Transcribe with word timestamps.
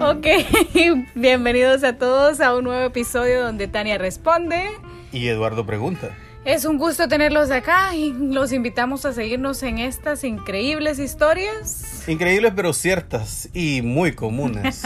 Ok, 0.00 0.26
bienvenidos 1.14 1.84
a 1.84 1.92
todos 1.98 2.40
a 2.40 2.54
un 2.54 2.64
nuevo 2.64 2.86
episodio 2.86 3.42
donde 3.42 3.68
Tania 3.68 3.98
responde. 3.98 4.70
Y 5.12 5.28
Eduardo 5.28 5.66
pregunta. 5.66 6.16
Es 6.46 6.64
un 6.64 6.78
gusto 6.78 7.06
tenerlos 7.06 7.50
acá 7.50 7.94
y 7.94 8.14
los 8.14 8.50
invitamos 8.54 9.04
a 9.04 9.12
seguirnos 9.12 9.62
en 9.62 9.78
estas 9.78 10.24
increíbles 10.24 10.98
historias. 10.98 12.08
Increíbles 12.08 12.54
pero 12.56 12.72
ciertas 12.72 13.50
y 13.52 13.82
muy 13.82 14.12
comunes. 14.12 14.84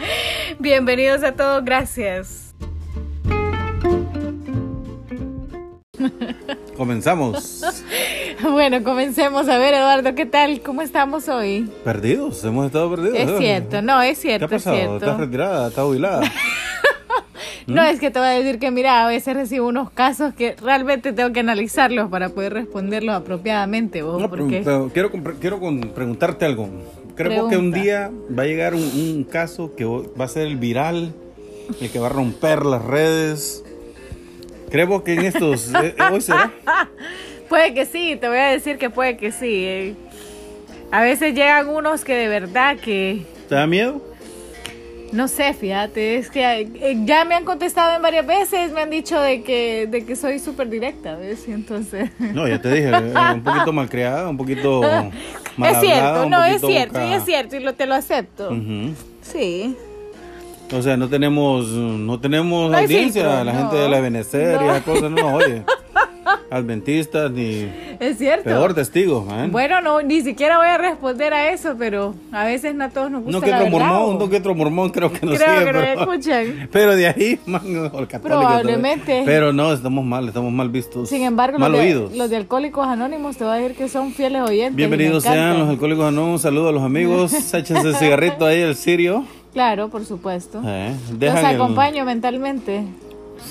Bienvenidos 0.58 1.22
a 1.22 1.36
todos, 1.36 1.64
gracias. 1.64 2.52
Comenzamos. 6.76 7.62
Bueno, 8.52 8.82
comencemos. 8.82 9.48
A 9.48 9.58
ver, 9.58 9.74
Eduardo, 9.74 10.14
¿qué 10.14 10.26
tal? 10.26 10.60
¿Cómo 10.62 10.82
estamos 10.82 11.28
hoy? 11.28 11.70
Perdidos, 11.84 12.42
hemos 12.44 12.66
estado 12.66 12.90
perdidos. 12.90 13.18
Es 13.18 13.28
¿eh? 13.28 13.34
cierto, 13.38 13.82
no, 13.82 14.00
es 14.02 14.18
cierto. 14.18 14.48
¿Qué 14.48 14.54
ha 14.54 14.58
pasado? 14.58 14.76
Es 14.76 14.80
cierto. 14.82 15.04
¿Estás 15.04 15.20
retirada? 15.20 15.68
¿Estás 15.68 15.84
jubilada? 15.84 16.32
No, 17.66 17.82
es 17.82 18.00
que 18.00 18.10
te 18.10 18.18
voy 18.18 18.28
a 18.28 18.30
decir 18.30 18.58
que, 18.58 18.70
mira, 18.70 19.04
a 19.04 19.08
veces 19.08 19.34
recibo 19.34 19.68
unos 19.68 19.90
casos 19.90 20.32
que 20.32 20.56
realmente 20.56 21.12
tengo 21.12 21.34
que 21.34 21.40
analizarlos 21.40 22.08
para 22.08 22.30
poder 22.30 22.54
responderlos 22.54 23.14
apropiadamente. 23.14 24.00
¿vos? 24.00 24.22
No, 24.22 24.30
pero- 24.30 24.44
porque... 24.44 24.62
pero 24.64 24.90
quiero, 24.90 25.10
quiero 25.38 25.60
preguntarte 25.94 26.46
algo. 26.46 26.70
Creo 27.14 27.48
que 27.50 27.58
un 27.58 27.70
día 27.70 28.10
va 28.36 28.44
a 28.44 28.46
llegar 28.46 28.74
un, 28.74 28.80
un 28.80 29.22
caso 29.24 29.74
que 29.76 29.84
va 29.84 30.24
a 30.24 30.28
ser 30.28 30.46
el 30.46 30.56
viral, 30.56 31.12
el 31.78 31.90
que 31.90 31.98
va 31.98 32.06
a 32.06 32.10
romper 32.10 32.64
las 32.64 32.82
redes. 32.82 33.62
Creo 34.70 35.04
que 35.04 35.12
en 35.12 35.26
estos... 35.26 35.70
eh, 35.74 35.94
¿Hoy 36.10 36.22
será? 36.22 36.50
Puede 37.48 37.74
que 37.74 37.86
sí, 37.86 38.16
te 38.20 38.28
voy 38.28 38.38
a 38.38 38.46
decir 38.48 38.78
que 38.78 38.90
puede 38.90 39.16
que 39.16 39.32
sí. 39.32 39.64
eh. 39.64 39.94
A 40.90 41.02
veces 41.02 41.34
llegan 41.34 41.68
unos 41.68 42.04
que 42.04 42.14
de 42.14 42.28
verdad 42.28 42.76
que... 42.78 43.22
¿Te 43.48 43.54
da 43.54 43.66
miedo? 43.66 44.02
No 45.12 45.26
sé, 45.26 45.54
fíjate, 45.54 46.16
es 46.16 46.30
que 46.30 46.44
eh, 46.60 46.96
ya 47.06 47.24
me 47.24 47.34
han 47.34 47.44
contestado 47.46 47.96
en 47.96 48.02
varias 48.02 48.26
veces, 48.26 48.72
me 48.72 48.82
han 48.82 48.90
dicho 48.90 49.18
de 49.18 49.42
que, 49.42 49.86
de 49.90 50.04
que 50.04 50.14
soy 50.16 50.38
súper 50.38 50.68
directa, 50.68 51.16
¿ves? 51.16 51.48
Y 51.48 51.52
entonces... 51.52 52.10
No, 52.18 52.46
ya 52.46 52.60
te 52.60 52.70
dije, 52.70 52.90
eh, 52.90 53.14
un 53.34 53.42
poquito 53.42 53.72
malcriada, 53.72 54.28
un 54.28 54.36
poquito 54.36 54.82
mal 55.56 55.74
es 55.74 55.80
cierto, 55.80 56.04
hablada, 56.04 56.26
no, 56.26 56.44
es 56.44 56.60
cierto, 56.60 56.98
boca- 56.98 57.06
y 57.06 57.12
es 57.14 57.24
cierto, 57.24 57.56
y 57.56 57.60
lo, 57.60 57.72
te 57.74 57.86
lo 57.86 57.94
acepto. 57.94 58.50
Sí. 59.22 59.74
O 60.70 60.82
sea, 60.82 60.98
no 60.98 61.08
tenemos, 61.08 61.66
no 61.68 62.20
tenemos 62.20 62.70
No 62.70 62.76
audiencia, 62.76 63.22
filtro, 63.22 63.44
la 63.44 63.52
no. 63.54 63.58
gente 63.60 63.76
de 63.76 63.88
la 63.88 64.00
Benecer 64.00 64.60
y 64.60 64.64
esas 64.66 64.82
cosas 64.82 65.10
no 65.10 65.16
nos 65.22 65.32
oye. 65.42 65.62
Adventistas 66.50 67.30
ni 67.30 67.68
Es 68.00 68.18
cierto. 68.18 68.44
peor 68.44 68.74
testigos, 68.74 69.24
¿eh? 69.32 69.48
Bueno, 69.50 69.80
no, 69.80 70.00
ni 70.02 70.22
siquiera 70.22 70.56
voy 70.58 70.68
a 70.68 70.78
responder 70.78 71.34
a 71.34 71.50
eso, 71.52 71.76
pero 71.78 72.14
a 72.32 72.44
veces 72.44 72.74
no 72.74 72.84
a 72.84 72.88
todos 72.88 73.10
nos 73.10 73.22
gusta 73.22 73.38
no 73.38 73.44
que 73.44 73.52
otro 73.52 73.66
mormón, 73.70 74.16
¿o? 74.16 74.18
no 74.18 74.30
que 74.30 74.36
otro 74.36 74.54
mormón 74.54 74.90
creo 74.90 75.12
que 75.12 75.26
no 75.26 75.32
Creo 75.34 75.46
sigue, 75.46 75.64
que 75.66 75.72
no 75.72 75.80
pero, 75.80 76.00
escuchan. 76.00 76.68
pero 76.72 76.96
de 76.96 77.06
ahí, 77.08 77.38
man, 77.46 77.90
Probablemente. 78.22 79.22
Pero 79.24 79.52
no, 79.52 79.72
estamos 79.72 80.04
mal, 80.04 80.26
estamos 80.28 80.52
mal 80.52 80.68
vistos. 80.70 81.08
Sin 81.08 81.22
embargo, 81.22 81.58
mal 81.58 81.72
los 81.72 81.80
de, 81.80 81.86
oídos. 81.86 82.16
los 82.16 82.30
de 82.30 82.36
Alcohólicos 82.36 82.86
Anónimos 82.86 83.36
te 83.36 83.44
voy 83.44 83.52
a 83.54 83.56
decir 83.56 83.76
que 83.76 83.88
son 83.88 84.12
fieles 84.12 84.42
oyentes. 84.42 84.76
Bienvenidos 84.76 85.24
sean 85.24 85.58
los 85.58 85.68
alcohólicos 85.68 86.06
anónimos, 86.06 86.32
un 86.32 86.38
saludo 86.42 86.68
a 86.68 86.72
los 86.72 86.82
amigos, 86.82 87.32
échense 87.54 87.88
el 87.88 87.94
cigarrito 87.96 88.46
ahí, 88.46 88.60
el 88.60 88.74
sirio. 88.74 89.24
Claro, 89.52 89.88
por 89.88 90.04
supuesto. 90.04 90.60
Eh, 90.64 90.94
Los 91.20 91.34
el- 91.38 91.46
acompaño 91.46 92.04
mentalmente. 92.04 92.84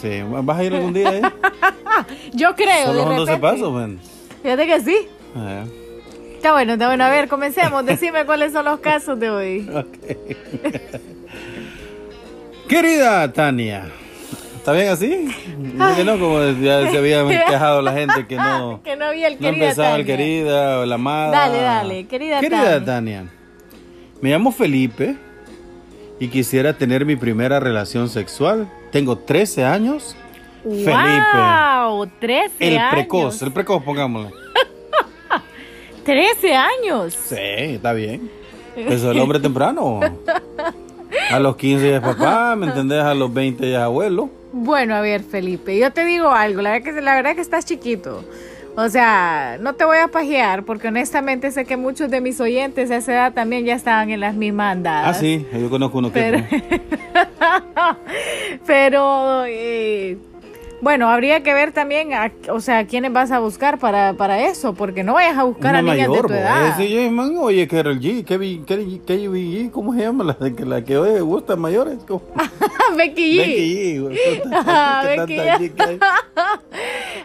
Sí, 0.02 0.22
¿vas 0.30 0.58
a 0.60 0.64
ir 0.64 0.74
algún 0.76 0.94
día 0.94 1.10
ahí? 1.10 1.22
Yo 2.34 2.56
creo, 2.56 2.88
Solo 2.88 3.00
de 3.00 3.04
son 3.06 3.16
12 3.18 3.32
repente. 3.32 3.40
pasos, 3.42 3.74
man. 3.74 4.00
Fíjate 4.44 4.68
que 4.68 4.80
sí. 4.82 4.98
Eh, 5.36 5.64
Está 6.36 6.52
bueno, 6.52 6.74
está 6.74 6.88
bueno. 6.88 7.04
A 7.04 7.10
ver, 7.10 7.28
comencemos. 7.28 7.84
Decime 7.88 8.26
cuáles 8.26 8.54
son 8.54 8.66
los 8.66 8.80
casos 8.80 9.20
de 9.20 9.30
hoy. 9.30 9.70
Querida 12.68 13.32
Tania, 13.32 13.88
¿está 14.58 14.74
bien 14.74 14.90
así? 14.90 15.08
Dice 15.58 15.96
que 15.96 16.04
no, 16.04 16.20
como 16.20 16.42
ya 16.62 16.92
se 16.92 16.98
había 16.98 17.26
quejado 17.45 17.82
la 17.82 17.94
gente 17.94 18.28
que 18.28 18.36
no, 18.36 18.82
que 18.84 18.95
no 18.98 19.06
había 19.06 19.28
el 19.28 19.36
no 19.36 19.40
querida 19.40 19.64
empezaba 19.64 19.95
el 19.95 20.06
Tania. 20.06 20.17
querida 20.17 20.80
o 20.80 20.86
la 20.86 20.95
amada. 20.95 21.32
Dale, 21.32 21.61
dale, 21.61 22.08
querida 22.08 22.40
Querida 22.42 22.84
Tania. 22.84 22.86
Tania, 22.86 23.26
me 24.22 24.30
llamo 24.32 24.52
Felipe 24.52 25.16
y 26.20 26.28
quisiera 26.28 26.73
tener 26.73 27.06
mi 27.06 27.16
primera 27.16 27.60
relación 27.61 28.10
sexual. 28.10 28.67
Tengo 28.92 29.17
13 29.17 29.64
años. 29.65 30.15
Felipe. 30.64 30.92
¡Wow! 30.92 32.08
13 32.20 32.53
El 32.59 32.77
años. 32.77 32.92
precoz, 32.92 33.42
el 33.42 33.52
precoz, 33.52 33.83
pongámosle. 33.83 34.31
13 36.03 36.55
años. 36.55 37.14
Sí, 37.14 37.36
está 37.37 37.93
bien. 37.93 38.30
Eso 38.75 39.09
es 39.09 39.15
el 39.15 39.20
hombre 39.20 39.39
temprano. 39.39 39.99
A 41.31 41.39
los 41.39 41.55
15 41.55 41.89
ya 41.89 41.95
es 41.98 42.02
papá, 42.02 42.55
¿me 42.55 42.67
entendés? 42.67 43.02
A 43.02 43.14
los 43.14 43.33
20 43.33 43.71
ya 43.71 43.77
es 43.77 43.83
abuelo. 43.83 44.30
Bueno, 44.52 44.93
a 44.95 45.02
ver, 45.02 45.23
Felipe, 45.23 45.77
yo 45.77 45.92
te 45.92 46.04
digo 46.05 46.30
algo, 46.30 46.61
la 46.61 46.71
verdad 46.71 46.93
que, 46.93 47.02
la 47.02 47.15
verdad 47.15 47.36
que 47.36 47.42
estás 47.42 47.65
chiquito. 47.65 48.23
O 48.80 48.89
sea, 48.89 49.58
no 49.60 49.73
te 49.73 49.86
voy 49.86 49.98
a 49.98 50.08
pajear 50.08 50.64
porque 50.64 50.89
honestamente 50.89 51.49
sé 51.49 51.65
que 51.65 51.77
muchos 51.77 52.11
de 52.11 52.21
mis 52.21 52.39
oyentes 52.39 52.92
a 52.92 52.98
esa 52.98 53.11
edad 53.11 53.33
también 53.33 53.65
ya 53.65 53.73
estaban 53.73 54.11
en 54.11 54.20
las 54.20 54.36
mismas 54.36 54.73
andadas. 54.73 55.17
Ah, 55.17 55.20
sí, 55.20 55.48
yo 55.52 55.67
conozco 55.71 55.98
uno 55.98 56.11
que... 56.11 56.21
Pero, 56.21 56.43
pero 58.67 59.45
eh, 59.48 60.20
bueno, 60.82 61.10
habría 61.10 61.42
que 61.43 61.54
ver 61.54 61.71
también, 61.71 62.14
a- 62.14 62.32
o 62.52 62.60
sea, 62.60 62.86
quiénes 62.86 63.11
vas 63.14 63.32
a 63.32 63.39
buscar 63.39 63.80
para, 63.80 64.14
para 64.14 64.42
eso, 64.48 64.73
porque 64.73 65.04
no 65.04 65.14
vayas 65.14 65.38
a 65.38 65.43
buscar 65.43 65.71
Una 65.71 65.80
a 65.80 65.82
niñas 65.82 66.08
mayor, 66.10 66.21
de 66.23 66.27
tu 66.27 66.33
bo. 66.33 66.39
edad. 66.39 66.80
Ese 66.82 67.10
man, 67.10 67.36
oye, 67.39 67.67
Carol 67.67 67.99
G, 67.99 68.23
Kevin, 68.23 68.64
Kevin, 68.65 69.02
Kevin 69.05 69.70
¿cómo 69.70 69.93
se 69.93 70.02
llama? 70.02 70.23
La, 70.39 70.52
que- 70.55 70.66
la 70.66 70.83
que 70.83 70.98
hoy 70.98 71.20
gusta 71.21 71.55
mayores. 71.55 71.98
Becky 72.98 73.37
G. 73.37 73.37
Becky 73.37 73.98
G. 73.99 74.42
Ah, 74.54 75.02
¿Qué 75.04 75.20
Becky 75.20 75.70
G. 75.76 75.99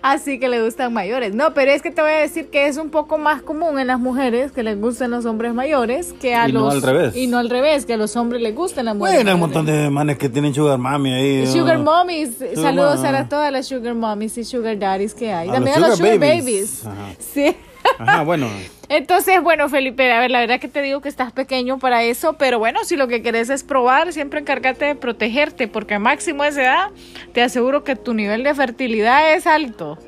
Así 0.02 0.38
que 0.40 0.48
le 0.48 0.62
gustan 0.62 0.92
mayores. 0.92 1.34
No, 1.34 1.54
pero 1.54 1.70
es 1.70 1.82
que 1.82 1.90
te 1.90 2.02
voy 2.02 2.10
a 2.10 2.16
decir 2.16 2.48
que 2.48 2.66
es 2.66 2.76
un 2.76 2.90
poco 2.90 3.18
más 3.18 3.42
común 3.42 3.78
en 3.78 3.86
las 3.86 4.00
mujeres 4.00 4.50
que 4.52 4.62
les 4.62 4.80
gustan 4.80 5.10
los 5.12 5.24
hombres 5.26 5.54
mayores 5.54 6.12
que 6.20 6.34
a 6.34 6.48
Y 6.48 6.52
no 6.52 6.60
los. 6.60 6.74
al 6.74 6.82
revés. 6.82 7.16
Y 7.16 7.26
no 7.28 7.38
al 7.38 7.48
revés, 7.50 7.86
que 7.86 7.94
a 7.94 7.96
los 7.96 8.16
hombres 8.16 8.42
les 8.42 8.54
gustan 8.54 8.86
las 8.86 8.96
mujeres. 8.96 9.18
Bueno, 9.18 9.30
hay 9.30 9.34
un 9.34 9.40
montón 9.40 9.66
de 9.66 9.90
manes 9.90 10.18
que 10.18 10.28
tienen 10.28 10.52
sugar 10.54 10.78
mami 10.78 11.12
ahí. 11.12 11.46
Sugar 11.46 11.78
¿no? 11.78 11.84
mommies, 11.84 12.30
saludos 12.54 13.02
a 13.04 13.28
todas 13.28 13.41
las 13.50 13.66
sugar 13.66 13.94
mommies 13.94 14.38
y 14.38 14.44
sugar 14.44 14.78
daddies 14.78 15.14
que 15.14 15.32
hay. 15.32 15.48
A 15.48 15.52
También 15.52 15.76
los 15.80 15.84
a 15.84 15.88
los 15.90 15.98
sugar 15.98 16.18
babies. 16.18 16.84
babies. 16.84 16.86
Ajá. 16.86 17.14
Sí. 17.18 17.56
Ajá, 17.98 18.22
bueno. 18.22 18.48
Entonces, 18.88 19.42
bueno, 19.42 19.68
Felipe, 19.70 20.12
a 20.12 20.20
ver, 20.20 20.30
la 20.30 20.40
verdad 20.40 20.60
que 20.60 20.68
te 20.68 20.82
digo 20.82 21.00
que 21.00 21.08
estás 21.08 21.32
pequeño 21.32 21.78
para 21.78 22.02
eso, 22.02 22.34
pero 22.34 22.58
bueno, 22.58 22.84
si 22.84 22.96
lo 22.96 23.08
que 23.08 23.22
querés 23.22 23.48
es 23.48 23.64
probar, 23.64 24.12
siempre 24.12 24.38
encárgate 24.40 24.84
de 24.84 24.94
protegerte, 24.94 25.66
porque 25.66 25.94
a 25.94 25.98
máximo 25.98 26.42
de 26.42 26.50
esa 26.50 26.62
edad, 26.62 26.88
te 27.32 27.40
aseguro 27.42 27.84
que 27.84 27.96
tu 27.96 28.12
nivel 28.12 28.44
de 28.44 28.54
fertilidad 28.54 29.34
es 29.34 29.46
alto. 29.46 29.98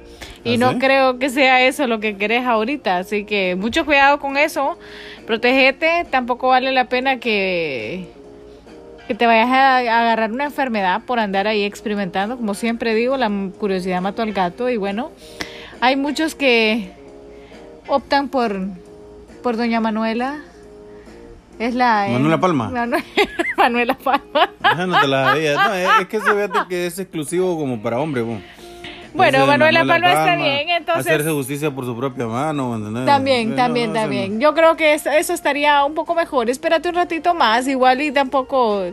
Y 0.44 0.54
¿Ah, 0.56 0.58
no 0.58 0.72
sí? 0.72 0.78
creo 0.80 1.18
que 1.18 1.30
sea 1.30 1.62
eso 1.66 1.86
lo 1.86 1.98
que 2.00 2.18
querés 2.18 2.44
ahorita, 2.44 2.98
así 2.98 3.24
que 3.24 3.56
mucho 3.56 3.86
cuidado 3.86 4.18
con 4.20 4.36
eso, 4.36 4.78
protegete, 5.26 6.04
tampoco 6.10 6.48
vale 6.48 6.70
la 6.72 6.88
pena 6.90 7.18
que, 7.18 8.06
que 9.06 9.14
te 9.14 9.26
vayas 9.26 9.48
a, 9.50 9.76
agarrar 9.78 10.32
una 10.32 10.44
enfermedad 10.44 11.02
por 11.06 11.18
andar 11.18 11.46
ahí 11.46 11.64
experimentando, 11.64 12.36
como 12.36 12.54
siempre 12.54 12.94
digo, 12.94 13.16
la 13.16 13.30
curiosidad 13.58 14.00
mató 14.00 14.22
al 14.22 14.32
gato 14.32 14.70
y 14.70 14.76
bueno, 14.76 15.10
hay 15.80 15.96
muchos 15.96 16.34
que 16.34 16.90
optan 17.86 18.28
por, 18.28 18.58
por 19.42 19.56
doña 19.56 19.80
Manuela. 19.80 20.38
Es 21.58 21.74
la... 21.74 22.08
eh, 22.08 22.12
Manuela 22.12 22.40
Palma. 22.40 22.70
Manu- 22.70 23.04
Manuela 23.56 23.94
Palma. 23.94 24.50
Esa 24.72 24.86
no 24.86 25.00
te 25.00 25.06
la 25.06 25.34
veía. 25.34 25.54
No, 25.54 25.74
es, 25.74 25.88
es 26.00 26.06
que 26.08 26.20
se 26.20 26.32
ve 26.32 26.48
que 26.68 26.86
es 26.86 26.98
exclusivo 26.98 27.56
como 27.58 27.80
para 27.80 28.00
hombre, 28.00 28.22
bo. 28.22 28.38
Bueno, 29.14 29.38
Ese 29.38 29.40
de 29.42 29.46
Manuela 29.46 29.84
Palma 29.84 30.08
está 30.12 30.36
bien, 30.36 30.68
entonces- 30.70 31.06
Hacerse 31.06 31.30
justicia 31.30 31.70
por 31.70 31.84
su 31.84 31.96
propia 31.96 32.26
mano. 32.26 32.72
También, 33.06 33.50
No, 33.50 33.56
también, 33.56 33.88
no, 33.92 33.94
también. 34.00 34.34
no. 34.34 34.40
Yo 34.40 34.54
creo 34.54 34.76
que 34.76 34.94
eso, 34.94 35.08
eso 35.10 35.32
estaría 35.32 35.84
un 35.84 35.94
poco 35.94 36.14
mejor. 36.14 36.50
Espérate 36.50 36.88
un 36.88 36.96
ratito 36.96 37.32
más, 37.34 37.66
igual 37.68 38.02
y 38.02 38.10
tampoco 38.10 38.84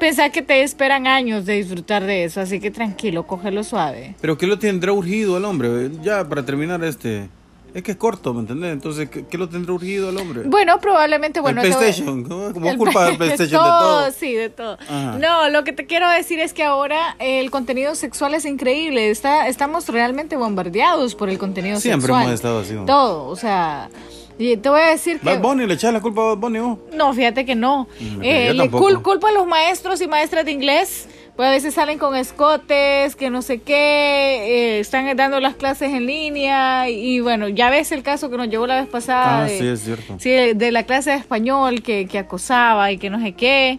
pensar 0.00 0.32
que 0.32 0.42
te 0.42 0.62
esperan 0.62 1.06
años 1.06 1.46
de 1.46 1.54
disfrutar 1.54 2.04
de 2.04 2.24
eso. 2.24 2.40
Así 2.40 2.58
que 2.60 2.70
tranquilo, 2.70 3.26
cógelo 3.26 3.62
suave. 3.62 4.14
Pero 4.20 4.36
¿qué 4.36 4.46
lo 4.46 4.58
tendrá 4.58 4.92
urgido 4.92 5.36
al 5.36 5.44
hombre? 5.44 5.90
Ya, 6.02 6.28
para 6.28 6.44
terminar 6.44 6.82
este... 6.84 7.28
Es 7.74 7.82
que 7.82 7.92
es 7.92 7.96
corto, 7.98 8.32
¿me 8.32 8.40
entendés? 8.40 8.72
Entonces, 8.72 9.10
¿qué, 9.10 9.26
qué 9.26 9.36
lo 9.38 9.48
tendrá 9.48 9.72
urgido 9.74 10.08
al 10.08 10.16
hombre? 10.16 10.42
Bueno, 10.46 10.80
probablemente, 10.80 11.38
bueno. 11.40 11.60
el 11.62 11.68
PlayStation, 11.72 12.24
¿cómo 12.24 12.52
como 12.52 12.76
culpa 12.76 13.04
del 13.04 13.16
play- 13.18 13.28
PlayStation 13.36 13.62
de 13.62 13.68
todo? 13.68 14.10
Sí, 14.12 14.32
de 14.32 14.48
todo. 14.48 14.78
Ajá. 14.88 15.18
No, 15.18 15.48
lo 15.50 15.64
que 15.64 15.72
te 15.72 15.86
quiero 15.86 16.08
decir 16.08 16.40
es 16.40 16.54
que 16.54 16.64
ahora 16.64 17.14
el 17.18 17.50
contenido 17.50 17.94
sexual 17.94 18.32
es 18.34 18.46
increíble. 18.46 19.10
Está, 19.10 19.48
estamos 19.48 19.86
realmente 19.88 20.36
bombardeados 20.36 21.14
por 21.14 21.28
el 21.28 21.38
contenido 21.38 21.78
Siempre 21.78 22.06
sexual. 22.06 22.22
hemos 22.22 22.34
estado 22.34 22.60
así. 22.60 22.72
¿no? 22.72 22.84
Todo, 22.86 23.26
o 23.28 23.36
sea, 23.36 23.90
y 24.38 24.56
te 24.56 24.68
voy 24.70 24.80
a 24.80 24.86
decir 24.86 25.20
que... 25.20 25.26
Bad 25.26 25.40
Bunny, 25.42 25.66
le 25.66 25.74
echas 25.74 25.92
la 25.92 26.00
culpa 26.00 26.22
a 26.22 26.24
Bad 26.26 26.38
Bunny, 26.38 26.58
vos? 26.60 26.78
No, 26.94 27.12
fíjate 27.12 27.44
que 27.44 27.54
no. 27.54 27.86
Mm, 28.00 28.22
Eh, 28.22 28.54
le 28.54 28.70
cul- 28.70 29.02
culpa 29.02 29.28
a 29.28 29.32
los 29.32 29.46
maestros 29.46 30.00
y 30.00 30.08
maestras 30.08 30.44
de 30.46 30.52
inglés. 30.52 31.06
Pues 31.38 31.46
a 31.46 31.52
veces 31.52 31.72
salen 31.74 31.98
con 32.00 32.16
escotes, 32.16 33.14
que 33.14 33.30
no 33.30 33.42
sé 33.42 33.58
qué, 33.60 33.76
eh, 33.76 34.80
están 34.80 35.16
dando 35.16 35.38
las 35.38 35.54
clases 35.54 35.92
en 35.92 36.04
línea 36.04 36.90
y 36.90 37.20
bueno, 37.20 37.46
ya 37.46 37.70
ves 37.70 37.92
el 37.92 38.02
caso 38.02 38.28
que 38.28 38.36
nos 38.36 38.48
llevó 38.48 38.66
la 38.66 38.80
vez 38.80 38.88
pasada. 38.88 39.42
Ah, 39.42 39.44
de- 39.44 39.56
sí, 39.56 39.64
es 39.68 39.80
cierto. 39.84 40.16
Sí, 40.18 40.30
de, 40.30 40.72
la 40.72 40.82
clase 40.82 41.10
de 41.12 41.16
español 41.16 41.80
que, 41.84 42.06
que 42.08 42.18
acosaba 42.18 42.90
y 42.90 42.98
que 42.98 43.08
no 43.08 43.20
sé 43.20 43.34
qué. 43.34 43.78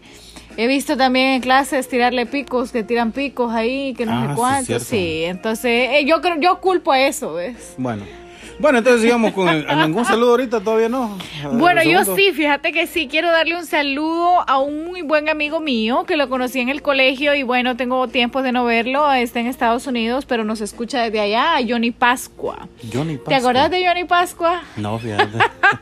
He 0.56 0.68
visto 0.68 0.96
también 0.96 1.28
en 1.34 1.42
clases 1.42 1.90
tirarle 1.90 2.26
picos, 2.26 2.72
que 2.72 2.84
tiran 2.86 3.12
picos 3.12 3.54
ahí, 3.54 3.94
que 3.94 4.06
no 4.06 4.14
Ah, 4.14 4.22
sé 4.22 4.30
sí, 4.30 4.36
cuántos. 4.38 4.66
cierto. 4.66 4.86
Sí, 4.86 5.24
entonces 5.26 5.90
eh, 5.92 6.06
yo 6.06 6.22
creo, 6.22 6.40
yo 6.40 6.62
culpo 6.62 6.94
a 6.94 7.02
eso, 7.02 7.34
¿ves? 7.34 7.74
Bueno. 7.78 8.06
Bueno, 8.60 8.80
entonces 8.80 9.02
sigamos 9.02 9.32
con 9.32 9.48
el, 9.48 9.66
ningún 9.66 10.04
saludo 10.06 10.32
ahorita, 10.32 10.60
todavía 10.60 10.90
no. 10.90 11.18
Bueno, 11.54 11.82
yo 11.84 12.04
sí, 12.16 12.32
fíjate 12.34 12.72
que 12.74 12.88
sí, 12.88 13.08
quiero 13.08 13.32
darle 13.32 13.56
un 13.56 13.66
saludo 13.66 14.44
a 14.48 14.60
un 14.60 14.86
muy 14.86 15.02
buen 15.02 15.30
amigo 15.30 15.62
mío 15.62 16.04
que 16.06 16.18
lo 16.18 16.30
conocí 16.30 16.60
en 16.60 16.68
el 16.68 16.82
colegio 16.82 17.34
y 17.36 17.44
bueno, 17.44 17.78
tengo 17.78 18.08
tiempo 18.10 18.42
de 18.42 18.52
no 18.52 18.66
verlo, 18.66 19.12
está 19.14 19.40
en 19.40 19.48
Estados 19.48 19.88
Unidos, 19.88 20.26
pero 20.26 20.44
nos 20.44 20.60
escucha 20.60 21.04
desde 21.04 21.22
allá, 21.22 21.56
a 21.56 21.60
Johnny 21.66 21.92
Pascua. 21.92 22.68
Johnny 22.94 23.18
¿Te 23.18 23.36
acordás 23.36 23.72
de 23.72 23.86
Johnny 23.86 24.04
Pascua? 24.04 24.62
No, 24.76 25.00
fíjate. 25.00 25.38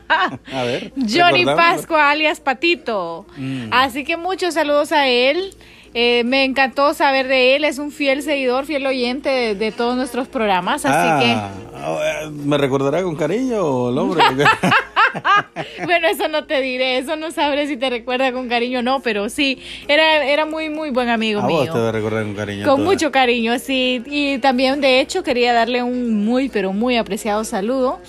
a 0.52 0.62
ver. 0.62 0.92
Johnny. 0.96 1.44
Pascua, 1.44 2.10
alias 2.10 2.40
Patito. 2.40 3.26
Mm. 3.36 3.68
Así 3.72 4.04
que 4.04 4.16
muchos 4.16 4.54
saludos 4.54 4.92
a 4.92 5.06
él. 5.08 5.54
Eh, 5.94 6.22
me 6.24 6.44
encantó 6.44 6.92
saber 6.94 7.28
de 7.28 7.56
él, 7.56 7.64
es 7.64 7.78
un 7.78 7.90
fiel 7.90 8.22
seguidor, 8.22 8.66
fiel 8.66 8.86
oyente 8.86 9.28
de, 9.28 9.54
de 9.54 9.72
todos 9.72 9.96
nuestros 9.96 10.28
programas, 10.28 10.84
así 10.84 11.30
Ah, 11.30 11.50
ah, 11.74 12.30
¿Me 12.30 12.58
recordará 12.58 13.02
con 13.02 13.16
cariño 13.16 13.88
el 13.88 13.98
hombre? 13.98 14.22
Que, 14.36 14.44
bueno, 15.84 16.08
eso 16.08 16.28
no 16.28 16.44
te 16.44 16.60
diré, 16.60 16.98
eso 16.98 17.16
no 17.16 17.30
sabré 17.30 17.66
si 17.66 17.76
te 17.76 17.88
recuerda 17.90 18.32
con 18.32 18.48
cariño 18.48 18.80
o 18.80 18.82
no, 18.82 19.00
pero 19.00 19.28
sí, 19.28 19.58
era, 19.86 20.24
era 20.24 20.44
muy, 20.44 20.68
muy 20.68 20.90
buen 20.90 21.08
amigo 21.08 21.40
a 21.40 21.46
vos 21.46 21.62
mío. 21.62 21.72
te 21.72 21.78
va 21.78 21.88
a 21.88 21.92
recordar 21.92 22.24
con 22.24 22.34
cariño. 22.34 22.66
Con 22.66 22.84
mucho 22.84 23.10
cariño, 23.10 23.58
sí. 23.58 24.02
Y 24.06 24.38
también, 24.38 24.80
de 24.80 25.00
hecho, 25.00 25.22
quería 25.22 25.52
darle 25.52 25.82
un 25.82 26.24
muy, 26.24 26.48
pero 26.48 26.72
muy 26.72 26.96
apreciado 26.96 27.44
saludo 27.44 28.00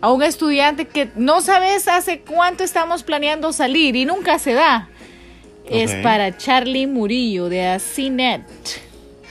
a 0.00 0.12
un 0.12 0.22
estudiante 0.22 0.86
que 0.86 1.08
no 1.16 1.40
sabes 1.40 1.88
hace 1.88 2.20
cuánto 2.20 2.62
estamos 2.62 3.02
planeando 3.02 3.52
salir 3.54 3.96
y 3.96 4.04
nunca 4.04 4.38
se 4.38 4.52
da. 4.52 4.90
Es 5.68 5.94
para 5.96 6.36
Charlie 6.36 6.86
Murillo 6.86 7.48
de 7.48 7.66
Asinet. 7.66 8.42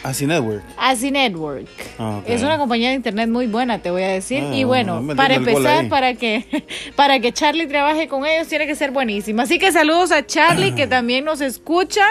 Así 0.03 0.27
Network. 0.27 0.63
Network. 1.12 1.68
Ah. 1.97 2.21
Es 2.27 2.44
una 2.44 2.57
compañía 2.57 2.89
de 2.89 2.95
internet 2.95 3.30
muy 3.30 3.47
buena, 3.47 3.80
te 3.80 3.89
voy 3.89 4.03
a 4.03 4.09
decir. 4.09 4.44
Ah, 4.45 4.53
y 4.53 4.65
bueno, 4.65 5.01
para 5.15 5.35
empezar, 5.35 5.88
para 5.88 6.13
que, 6.15 6.45
para 6.97 7.21
que 7.21 7.31
Charlie 7.31 7.68
trabaje 7.68 8.09
con 8.09 8.25
ellos, 8.25 8.50
tiene 8.50 8.68
que 8.68 8.75
ser 8.75 8.91
buenísimo. 8.91 9.41
Así 9.41 9.59
que 9.59 9.71
saludos 9.71 10.12
a 10.12 10.25
Charlie, 10.25 10.75
que 10.75 10.88
también 10.88 11.24
nos 11.24 11.39
escucha. 11.39 12.06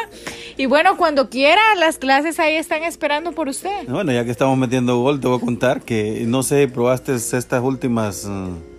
Y 0.56 0.64
bueno, 0.64 0.96
cuando 0.96 1.28
quiera, 1.28 1.60
las 1.78 1.98
clases 1.98 2.40
ahí 2.40 2.54
están 2.54 2.82
esperando 2.82 3.32
por 3.32 3.48
usted. 3.48 3.86
Bueno, 3.86 4.10
ya 4.10 4.24
que 4.24 4.30
estamos 4.30 4.56
metiendo 4.56 4.98
gol, 5.00 5.20
te 5.20 5.28
voy 5.28 5.36
a 5.36 5.40
contar 5.40 5.82
que 5.82 6.24
no 6.26 6.42
sé, 6.42 6.68
probaste 6.68 7.14
estas 7.14 7.62
últimas 7.62 8.24
mm, 8.24 8.71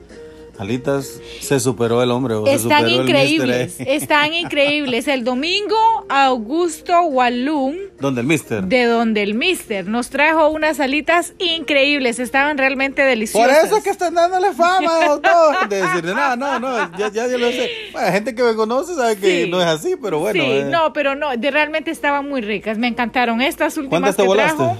alitas, 0.60 1.20
se 1.42 1.60
superó 1.60 2.02
el 2.04 2.12
hombre. 2.12 2.36
o 2.36 2.46
se 2.46 2.54
Están 2.56 2.86
superó 2.86 3.02
increíbles, 3.04 3.80
eh. 3.80 3.86
están 3.96 4.34
increíbles. 4.34 5.08
El 5.08 5.24
domingo, 5.24 5.76
Augusto 6.10 7.02
Walum, 7.04 7.76
¿Dónde 8.00 8.22
el 8.22 8.28
mister? 8.28 8.64
de 8.66 8.86
donde 8.86 9.24
el 9.24 9.34
Mister, 9.34 9.88
nos 9.88 10.10
trajo 10.10 10.50
unas 10.50 10.80
alitas 10.80 11.34
increíbles. 11.40 12.20
Estaban 12.20 12.58
realmente 12.58 13.02
Por 13.02 13.10
deliciosas. 13.10 13.64
eso 13.66 13.78
es 13.78 13.84
que 13.84 13.90
están 13.90 14.14
dándole 14.14 14.52
fama, 14.54 15.06
doctor. 15.08 15.70
De 15.70 15.82
decir, 15.82 16.06
no, 16.06 16.36
no, 16.36 16.60
no, 16.60 16.98
ya, 16.98 17.10
ya, 17.12 17.28
ya 17.28 17.38
lo 17.38 17.50
sé. 17.52 17.70
Bueno, 17.92 18.12
gente 18.12 18.36
que 18.36 18.44
me 18.44 18.56
conoce 18.56 18.96
sabe 18.96 19.18
que 19.18 19.44
Sí. 19.46 19.50
no 19.50 19.60
es 19.62 19.68
así, 19.68 19.96
pero 20.02 20.20
bueno. 20.20 20.44
sí, 20.44 20.50
eh. 20.52 20.68
no, 20.70 20.92
pero 20.94 21.16
no, 21.16 21.36
de, 21.36 21.50
realmente 21.52 21.92
estaban 21.92 22.28
muy 22.28 22.42
ricas. 22.42 22.78
Me 22.78 22.88
encantaron. 22.88 23.42
Estas 23.42 23.78
últimas 23.78 23.90
¿Cuántas 24.02 24.16
te 24.18 24.22
que 24.24 24.28
volaste? 24.28 24.58
trajo, 24.58 24.78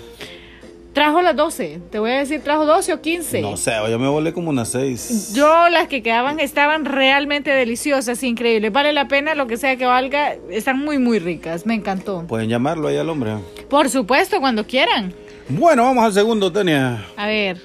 trajo 0.94 1.22
las 1.22 1.36
12. 1.36 1.82
Te 1.92 2.00
voy 2.00 2.12
a 2.12 2.20
decir, 2.20 2.42
trajo 2.42 2.66
12 2.66 2.94
o 2.94 3.02
15. 3.02 3.42
No 3.42 3.58
sé, 3.58 3.74
yo 3.90 4.00
me 4.00 4.08
volé 4.08 4.32
como 4.32 4.50
unas 4.50 4.70
seis. 4.70 5.34
Yo 5.34 5.70
las 5.70 5.88
que 5.88 6.02
quedaban 6.02 6.40
estaban 6.40 6.86
realmente 6.86 7.52
deliciosas, 7.52 8.24
increíbles. 8.24 8.72
Vale 8.72 8.94
la 8.94 9.08
pena 9.08 9.36
lo 9.36 9.48
que 9.48 9.58
sea 9.58 9.76
que 9.76 9.86
valga. 9.86 10.36
Están 10.50 10.80
muy, 10.80 11.00
muy 11.00 11.20
ricas. 11.20 11.66
Me 11.66 11.74
encantó. 11.74 12.26
Pueden 12.28 12.50
llamarlo 12.50 12.88
ahí 12.88 12.98
al 12.98 13.10
hombre. 13.10 13.38
Por 13.70 13.90
supuesto, 13.90 14.40
cuando 14.40 14.66
quieran. 14.66 15.14
Bueno, 15.50 15.84
vamos 15.84 16.06
al 16.06 16.14
segundo, 16.14 16.52
Tania. 16.52 17.06
A 17.18 17.28
ver. 17.28 17.62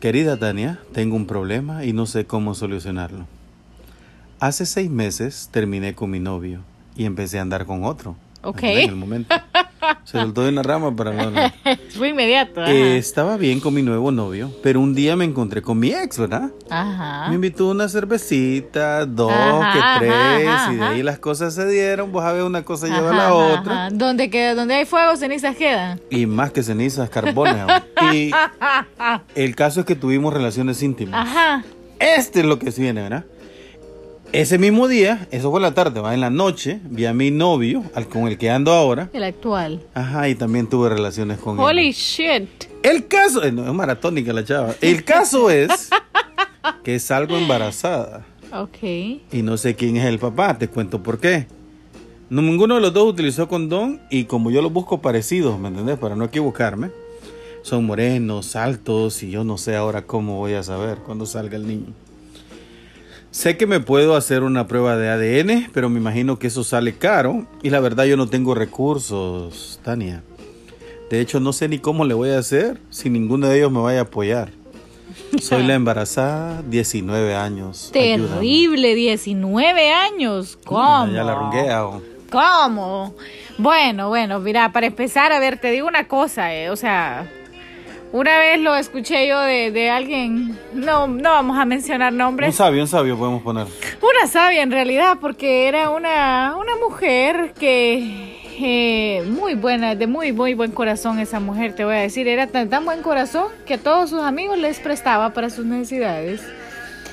Querida 0.00 0.36
Tania, 0.36 0.78
tengo 0.92 1.16
un 1.16 1.26
problema 1.26 1.84
y 1.84 1.92
no 1.92 2.06
sé 2.06 2.24
cómo 2.24 2.54
solucionarlo. 2.54 3.26
Hace 4.38 4.66
seis 4.66 4.88
meses 4.88 5.48
terminé 5.50 5.94
con 5.94 6.10
mi 6.10 6.20
novio 6.20 6.60
y 6.96 7.04
empecé 7.04 7.40
a 7.40 7.42
andar 7.42 7.66
con 7.66 7.84
otro. 7.84 8.14
Ok. 8.42 8.62
En 8.62 8.90
el 8.90 8.96
momento. 8.96 9.34
Se 10.04 10.18
soltó 10.18 10.42
de 10.42 10.50
una 10.50 10.62
rama 10.62 10.94
para 10.94 11.12
no 11.12 11.22
hablar. 11.22 11.54
Fue 11.90 12.08
inmediato. 12.08 12.64
Eh, 12.64 12.96
estaba 12.96 13.36
bien 13.36 13.60
con 13.60 13.74
mi 13.74 13.82
nuevo 13.82 14.10
novio, 14.10 14.52
pero 14.62 14.80
un 14.80 14.94
día 14.94 15.16
me 15.16 15.24
encontré 15.24 15.62
con 15.62 15.78
mi 15.78 15.92
ex, 15.92 16.18
¿verdad? 16.18 16.50
Ajá. 16.70 17.28
Me 17.28 17.36
invitó 17.36 17.68
una 17.68 17.88
cervecita, 17.88 19.06
dos, 19.06 19.32
Ajá, 19.32 19.72
que 20.00 20.06
tres, 20.06 20.48
ajá, 20.48 20.72
y 20.72 20.76
de 20.76 20.84
ahí 20.84 21.02
las 21.02 21.18
cosas 21.18 21.54
se 21.54 21.66
dieron, 21.66 22.12
a 22.18 22.32
ver 22.32 22.42
una 22.42 22.64
cosa 22.64 22.86
lleva 22.86 23.10
a 23.10 23.14
la 23.14 23.34
otra. 23.34 23.88
Donde, 23.90 24.30
queda, 24.30 24.54
donde 24.54 24.74
hay 24.74 24.84
fuego, 24.84 25.16
cenizas 25.16 25.56
quedan. 25.56 26.00
Y 26.10 26.26
más 26.26 26.52
que 26.52 26.62
cenizas, 26.62 27.10
carbones. 27.10 27.64
y 28.12 28.30
el 29.34 29.54
caso 29.54 29.80
es 29.80 29.86
que 29.86 29.94
tuvimos 29.94 30.32
relaciones 30.32 30.82
íntimas. 30.82 31.28
Ajá. 31.28 31.64
Este 31.98 32.40
es 32.40 32.46
lo 32.46 32.58
que 32.58 32.70
se 32.70 32.82
viene, 32.82 33.02
¿verdad? 33.02 33.24
Ese 34.32 34.58
mismo 34.58 34.88
día, 34.88 35.26
eso 35.30 35.50
fue 35.50 35.60
la 35.60 35.72
tarde, 35.72 36.00
va 36.00 36.12
en 36.12 36.20
la 36.20 36.28
noche, 36.28 36.80
vi 36.84 37.06
a 37.06 37.14
mi 37.14 37.30
novio, 37.30 37.82
al 37.94 38.08
con 38.08 38.28
el 38.28 38.36
que 38.36 38.50
ando 38.50 38.72
ahora. 38.72 39.08
El 39.14 39.24
actual. 39.24 39.80
Ajá, 39.94 40.28
y 40.28 40.34
también 40.34 40.66
tuve 40.68 40.90
relaciones 40.90 41.38
con 41.38 41.58
Holy 41.58 41.88
él. 41.88 41.94
shit. 41.94 42.48
El 42.82 43.06
caso, 43.08 43.42
eh, 43.42 43.52
no, 43.52 43.66
es 43.66 43.72
maratónica 43.72 44.32
la 44.34 44.44
chava. 44.44 44.74
El 44.82 45.02
caso 45.04 45.48
es 45.50 45.88
que 46.84 46.98
salgo 47.00 47.38
embarazada 47.38 48.26
Ok. 48.52 48.78
y 48.82 49.42
no 49.42 49.56
sé 49.56 49.74
quién 49.76 49.96
es 49.96 50.04
el 50.04 50.18
papá, 50.18 50.58
te 50.58 50.68
cuento 50.68 51.02
por 51.02 51.18
qué. 51.18 51.46
No, 52.28 52.42
ninguno 52.42 52.74
de 52.74 52.82
los 52.82 52.92
dos 52.92 53.08
utilizó 53.10 53.48
condón 53.48 54.02
y 54.10 54.24
como 54.24 54.50
yo 54.50 54.60
los 54.60 54.70
busco 54.72 55.00
parecidos, 55.00 55.58
¿me 55.58 55.68
entendés? 55.68 55.98
Para 55.98 56.14
no 56.16 56.26
equivocarme. 56.26 56.90
Son 57.62 57.86
morenos, 57.86 58.54
altos 58.56 59.22
y 59.22 59.30
yo 59.30 59.42
no 59.44 59.56
sé 59.56 59.74
ahora 59.74 60.02
cómo 60.02 60.36
voy 60.36 60.52
a 60.52 60.62
saber 60.62 60.98
cuando 60.98 61.24
salga 61.24 61.56
el 61.56 61.66
niño. 61.66 61.94
Sé 63.30 63.56
que 63.56 63.66
me 63.66 63.80
puedo 63.80 64.16
hacer 64.16 64.42
una 64.42 64.66
prueba 64.66 64.96
de 64.96 65.08
ADN, 65.10 65.70
pero 65.72 65.90
me 65.90 65.98
imagino 66.00 66.38
que 66.38 66.46
eso 66.46 66.64
sale 66.64 66.96
caro 66.96 67.46
y 67.62 67.70
la 67.70 67.78
verdad 67.80 68.04
yo 68.04 68.16
no 68.16 68.26
tengo 68.28 68.54
recursos, 68.54 69.80
Tania. 69.84 70.22
De 71.10 71.20
hecho, 71.20 71.38
no 71.40 71.52
sé 71.52 71.68
ni 71.68 71.78
cómo 71.78 72.04
le 72.04 72.14
voy 72.14 72.30
a 72.30 72.38
hacer 72.38 72.80
si 72.90 73.10
ninguno 73.10 73.48
de 73.48 73.58
ellos 73.58 73.70
me 73.72 73.80
vaya 73.80 74.00
a 74.00 74.02
apoyar. 74.02 74.50
Soy 75.40 75.62
la 75.62 75.74
embarazada, 75.74 76.62
19 76.68 77.34
años. 77.34 77.90
ayúdame. 77.94 78.34
Terrible, 78.34 78.94
19 78.94 79.92
años. 79.92 80.58
¿Cómo? 80.64 81.06
Ya 81.12 81.22
la 81.24 81.34
ronguea. 81.34 81.86
o- 81.86 82.02
¿Cómo? 82.30 83.14
Bueno, 83.56 84.08
bueno, 84.08 84.38
mira, 84.38 84.70
para 84.72 84.86
empezar, 84.86 85.32
a 85.32 85.38
ver, 85.38 85.58
te 85.58 85.70
digo 85.70 85.88
una 85.88 86.06
cosa, 86.08 86.54
eh, 86.54 86.68
o 86.70 86.76
sea, 86.76 87.26
una 88.12 88.38
vez 88.38 88.60
lo 88.60 88.74
escuché 88.74 89.26
yo 89.28 89.40
de, 89.40 89.70
de 89.70 89.90
alguien, 89.90 90.58
no, 90.72 91.06
no 91.06 91.30
vamos 91.30 91.58
a 91.58 91.64
mencionar 91.64 92.12
Un 92.12 92.18
nombres, 92.18 92.54
sabio, 92.54 92.82
un 92.82 92.88
sabio 92.88 93.16
podemos 93.16 93.42
poner. 93.42 93.66
una 94.02 94.26
sabia 94.26 94.62
en 94.62 94.70
realidad, 94.70 95.18
porque 95.20 95.68
era 95.68 95.90
una, 95.90 96.56
una 96.56 96.76
mujer 96.76 97.52
que, 97.58 98.38
eh, 98.60 99.22
muy 99.28 99.54
buena, 99.54 99.94
de 99.94 100.06
muy, 100.06 100.32
muy 100.32 100.54
buen 100.54 100.72
corazón 100.72 101.18
esa 101.18 101.38
mujer, 101.40 101.74
te 101.74 101.84
voy 101.84 101.94
a 101.94 101.98
decir, 101.98 102.26
era 102.26 102.46
tan, 102.46 102.68
tan 102.68 102.84
buen 102.84 103.02
corazón 103.02 103.46
que 103.66 103.74
a 103.74 103.78
todos 103.78 104.10
sus 104.10 104.22
amigos 104.22 104.58
les 104.58 104.80
prestaba 104.80 105.32
para 105.32 105.50
sus 105.50 105.64
necesidades. 105.64 106.42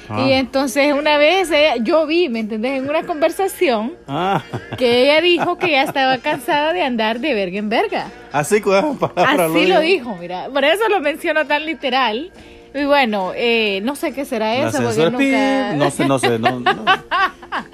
Ah. 0.10 0.26
Y 0.28 0.34
entonces 0.34 0.94
una 0.94 1.18
vez 1.18 1.50
ella- 1.52 1.78
yo 1.78 2.06
vi, 2.06 2.30
¿me 2.30 2.40
entendés? 2.40 2.78
En 2.80 2.90
una 2.90 3.04
conversación 3.04 3.94
Ah, 4.08 4.44
que 4.78 5.04
ella 5.04 5.22
dijo 5.22 5.58
que 5.58 5.72
ya 5.72 5.84
estaba 5.84 6.18
cansada 6.20 6.74
de 6.74 6.84
andar 6.84 7.20
de 7.20 7.34
verga 7.34 7.58
en 7.58 7.70
verga. 7.70 8.08
así 8.32 8.62
palabra 8.62 9.46
Así 9.46 9.66
lo 9.66 9.80
dijo, 9.80 10.16
mira. 10.20 10.48
Por 10.54 10.64
eso 10.64 10.88
lo 10.90 11.00
menciono 11.00 11.46
tan 11.46 11.66
literal. 11.66 12.32
Y 12.76 12.84
bueno, 12.86 13.32
eh, 13.36 13.80
no 13.84 13.96
sé 13.96 14.12
qué 14.12 14.26
será 14.26 14.56
eso. 14.56 14.78
porque 14.84 15.10
nunca- 15.10 15.74
No 15.76 15.90
sé, 15.92 16.06
no 16.08 16.20
sé. 16.20 16.38
No, 16.40 16.60
no. 16.60 16.86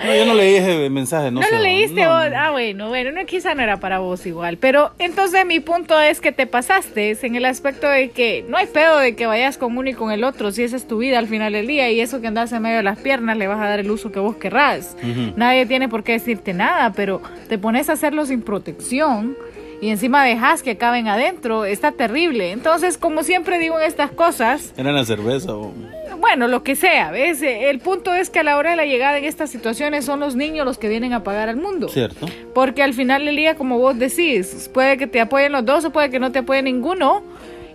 No, 0.04 0.16
yo 0.16 0.26
no 0.28 0.36
leí 0.36 0.56
ese 0.58 0.90
mensaje. 0.92 1.32
No, 1.32 1.42
¿No 1.42 1.48
sé, 1.48 1.56
lo 1.56 1.62
leíste 1.64 2.06
vos? 2.06 2.22
Ah, 2.38 2.52
bueno, 2.52 2.90
bueno, 2.90 3.12
no, 3.12 3.26
quizá 3.26 3.56
no 3.56 3.64
era 3.64 3.78
para 3.80 3.98
vos 3.98 4.24
igual. 4.28 4.58
Pero 4.58 4.92
entonces 5.00 5.44
mi 5.44 5.60
punto 5.60 6.00
es 6.00 6.22
que 6.22 6.32
te 6.32 6.46
pasaste 6.46 7.18
en 7.24 7.36
el 7.36 7.46
aspecto 7.46 7.88
de 7.88 8.12
que 8.12 8.46
no 8.48 8.58
hay 8.58 8.68
pedo 8.68 9.00
de 9.00 9.16
que 9.16 9.26
vayas 9.26 9.58
con 9.58 9.76
uno 9.76 9.90
y 9.90 9.94
con 9.94 10.12
el 10.12 10.24
otro, 10.24 10.52
si 10.52 10.64
esa 10.64 10.76
es 10.76 10.88
tu 10.88 11.00
vida 11.00 11.18
al 11.18 11.28
final 11.28 11.54
del 11.54 11.66
día 11.66 11.90
y 11.90 12.00
eso 12.00 12.22
que 12.22 12.28
andas 12.28 12.52
en 12.52 12.62
medio 12.62 12.78
de 12.78 12.84
las 12.84 13.00
piernas 13.00 13.38
le 13.38 13.48
vas 13.48 13.60
a 13.60 13.66
dar 13.66 13.80
el 13.80 13.90
uso 13.90 14.12
que 14.12 14.20
vos 14.20 14.36
querrás. 14.36 14.96
Nadie 15.36 15.66
tiene 15.66 15.90
por 15.90 16.04
qué 16.04 16.12
decirte 16.14 16.54
nada, 16.54 16.94
pero 16.94 17.20
te 17.50 17.58
pones 17.58 17.90
a 17.90 17.94
hacerlo 17.94 18.28
sin 18.28 18.44
protección 18.44 19.36
y 19.82 19.90
encima 19.90 20.24
dejas 20.24 20.64
que 20.64 20.72
acaben 20.72 21.08
adentro, 21.08 21.66
está 21.66 21.92
terrible. 21.92 22.52
Entonces, 22.52 22.98
como 22.98 23.24
siempre 23.24 23.60
digo 23.60 23.80
en 23.80 23.86
estas 23.88 24.12
cosas, 24.12 24.74
Era 24.78 24.92
la 24.92 25.04
cerveza. 25.04 25.54
o- 25.56 25.74
bueno, 26.20 26.48
lo 26.48 26.62
que 26.64 26.76
sea, 26.76 27.10
¿ves? 27.10 27.42
El 27.42 27.80
punto 27.80 28.14
es 28.14 28.30
que 28.30 28.40
a 28.40 28.44
la 28.44 28.58
hora 28.58 28.70
de 28.72 28.76
la 28.76 28.86
llegada 28.86 29.18
en 29.18 29.26
estas 29.26 29.50
situaciones 29.50 30.06
son 30.06 30.20
los 30.20 30.36
niños 30.36 30.66
los 30.66 30.78
que 30.78 30.88
vienen 30.88 31.14
a 31.14 31.24
pagar 31.24 31.50
al 31.50 31.58
mundo. 31.58 31.90
Cierto. 31.90 32.28
Porque 32.54 32.84
al 32.84 32.94
final 32.94 33.26
del 33.26 33.36
día, 33.36 33.56
como 33.56 33.80
vos 33.80 33.98
decís, 33.98 34.70
puede 34.72 34.98
que 34.98 35.08
te 35.08 35.20
apoyen 35.20 35.52
los 35.52 35.66
dos 35.66 35.84
o 35.84 35.90
puede 35.92 36.12
que 36.12 36.20
no 36.20 36.32
te 36.32 36.40
apoye 36.40 36.62
ninguno. 36.62 37.24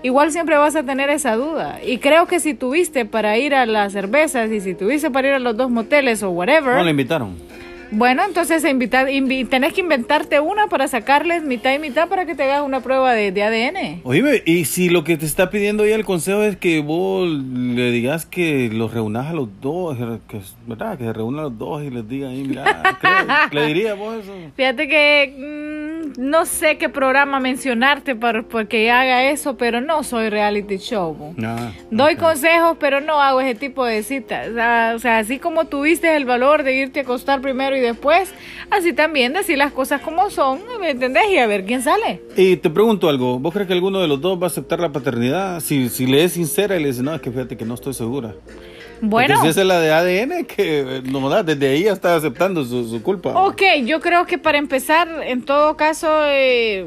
Igual 0.05 0.31
siempre 0.31 0.57
vas 0.57 0.77
a 0.77 0.85
tener 0.85 1.11
esa 1.11 1.35
duda. 1.35 1.81
Y 1.85 1.99
creo 1.99 2.27
que 2.27 2.39
si 2.39 2.55
tuviste 2.55 3.05
para 3.07 3.37
ir 3.39 3.53
a 3.55 3.67
las 3.67 3.93
cervezas 3.93 4.49
y 4.53 4.61
si 4.61 4.75
tuviste 4.75 5.11
para 5.11 5.27
ir 5.29 5.35
a 5.35 5.39
los 5.41 5.57
dos 5.57 5.69
moteles 5.69 6.23
o 6.23 6.31
whatever, 6.31 6.77
No 6.77 6.85
le 6.85 6.91
invitaron. 6.93 7.35
Bueno, 7.93 8.23
entonces 8.27 8.65
invitar, 8.65 9.09
invi- 9.09 9.49
tenés 9.49 9.73
que 9.73 9.81
inventarte 9.81 10.41
una 10.41 10.67
para 10.67 10.89
sacarles 10.89 11.43
mitad 11.45 11.73
y 11.73 11.79
mitad 11.79 12.09
para 12.09 12.27
que 12.27 12.35
te 12.35 12.43
hagas 12.43 12.63
una 12.63 12.81
prueba 12.81 13.13
de, 13.15 13.31
de 13.33 13.43
ADN. 13.43 14.01
Oíme, 14.05 14.43
y 14.45 14.65
si 14.65 14.89
lo 14.89 15.05
que 15.05 15.17
te 15.17 15.25
está 15.25 15.51
pidiendo 15.51 15.87
ya 15.87 15.95
el 15.95 16.05
consejo 16.05 16.43
es 16.43 16.57
que 16.57 16.81
vos 16.81 17.29
le 17.29 17.91
digas 17.93 18.27
que 18.27 18.69
los 18.73 18.93
reunas 18.93 19.27
a 19.29 19.33
los 19.35 19.49
dos, 19.61 19.97
que, 20.29 20.41
¿verdad? 20.67 20.99
Que 20.99 21.05
se 21.05 21.13
reúnan 21.13 21.45
los 21.45 21.59
dos 21.59 21.83
y 21.85 21.91
les 21.91 22.09
diga 22.09 22.29
ahí, 22.29 22.43
mira, 22.43 22.99
¿qué 23.51 23.55
le 23.57 23.67
diría 23.67 23.95
vos 23.95 24.17
eso? 24.23 24.33
Fíjate 24.57 24.89
que 24.89 25.35
mm, 25.39 25.86
no 26.17 26.47
sé 26.47 26.79
qué 26.79 26.89
programa 26.89 27.41
mencionarte 27.41 28.15
para 28.15 28.43
porque 28.43 28.91
haga 28.91 29.31
eso, 29.31 29.57
pero 29.57 29.81
no 29.81 30.03
soy 30.03 30.31
reality 30.31 30.79
show. 30.79 31.35
Ah, 31.43 31.73
Doy 31.91 32.17
consejos, 32.17 32.77
pero 32.79 33.01
no 33.01 33.21
hago 33.21 33.41
ese 33.41 33.55
tipo 33.55 33.85
de 33.85 34.03
citas. 34.03 34.49
O 34.49 34.55
sea, 34.55 34.93
o 34.97 34.99
sea, 34.99 35.19
así 35.19 35.39
como 35.39 35.67
tuviste 35.67 36.17
el 36.17 36.25
valor 36.25 36.63
de 36.63 36.75
irte 36.75 37.01
a 37.01 37.03
acostar 37.03 37.41
primero 37.41 37.77
y 37.77 37.81
después, 37.81 38.33
así 38.71 38.93
también 38.93 39.33
decir 39.33 39.59
las 39.59 39.73
cosas 39.73 40.01
como 40.01 40.31
son, 40.31 40.61
¿me 40.81 40.91
entendés? 40.91 41.25
Y 41.31 41.39
a 41.39 41.47
ver 41.47 41.65
quién 41.65 41.83
sale. 41.83 42.21
Y 42.37 42.57
te 42.57 42.71
pregunto 42.71 43.09
algo, 43.09 43.39
¿vos 43.39 43.53
crees 43.53 43.67
que 43.67 43.75
alguno 43.75 44.01
de 44.01 44.09
los 44.09 44.21
dos 44.21 44.39
va 44.41 44.45
a 44.45 44.47
aceptar 44.49 44.81
la 44.81 44.91
paternidad? 44.93 45.61
Si, 45.61 45.89
si 45.89 46.07
le 46.07 46.25
es 46.25 46.33
sincera 46.33 46.77
y 46.77 46.83
le 46.83 46.89
dice, 46.89 47.03
no, 47.03 47.15
es 47.15 47.21
que 47.21 47.31
fíjate 47.31 47.57
que 47.57 47.65
no 47.65 47.75
estoy 47.75 47.95
segura. 47.95 48.35
Bueno, 49.01 49.35
Porque 49.35 49.53
si 49.53 49.61
es 49.61 49.67
la 49.67 49.79
de 49.81 49.93
ADN, 49.93 50.45
que 50.47 51.03
no, 51.05 51.43
desde 51.43 51.69
ahí 51.69 51.85
ya 51.85 51.93
está 51.93 52.17
aceptando 52.17 52.65
su, 52.65 52.89
su 52.89 53.03
culpa. 53.03 53.31
ok, 53.45 53.63
yo 53.85 54.01
creo 54.01 54.27
que 54.27 54.39
para 54.39 54.59
empezar, 54.59 55.09
en 55.25 55.43
todo 55.45 55.77
caso, 55.77 56.09
eh, 56.27 56.87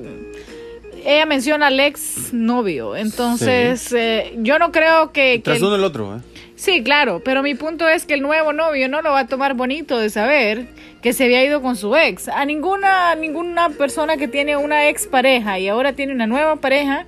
ella 1.05 1.25
menciona 1.25 1.67
al 1.67 1.79
ex 1.79 2.33
novio. 2.33 2.95
Entonces, 2.95 3.91
eh, 3.93 4.33
yo 4.37 4.59
no 4.59 4.71
creo 4.71 5.11
que... 5.11 5.39
Tras 5.43 5.59
que- 5.59 5.63
uno 5.65 5.75
el 5.75 5.83
otro, 5.83 6.15
¿eh? 6.15 6.19
Sí, 6.55 6.83
claro, 6.83 7.21
pero 7.23 7.41
mi 7.41 7.55
punto 7.55 7.87
es 7.87 8.05
que 8.05 8.15
el 8.15 8.21
nuevo 8.21 8.51
novio 8.51 8.89
no 8.89 9.01
lo 9.01 9.11
va 9.11 9.19
a 9.21 9.27
tomar 9.27 9.53
bonito 9.53 9.97
de 9.97 10.09
saber 10.09 10.67
que 11.01 11.13
se 11.13 11.23
había 11.23 11.41
ido 11.45 11.61
con 11.61 11.77
su 11.77 11.95
ex. 11.95 12.27
A 12.27 12.43
ninguna, 12.43 13.15
ninguna 13.15 13.69
persona 13.69 14.17
que 14.17 14.27
tiene 14.27 14.57
una 14.57 14.89
ex 14.89 15.07
pareja 15.07 15.57
y 15.57 15.69
ahora 15.69 15.93
tiene 15.93 16.11
una 16.13 16.27
nueva 16.27 16.57
pareja, 16.57 17.05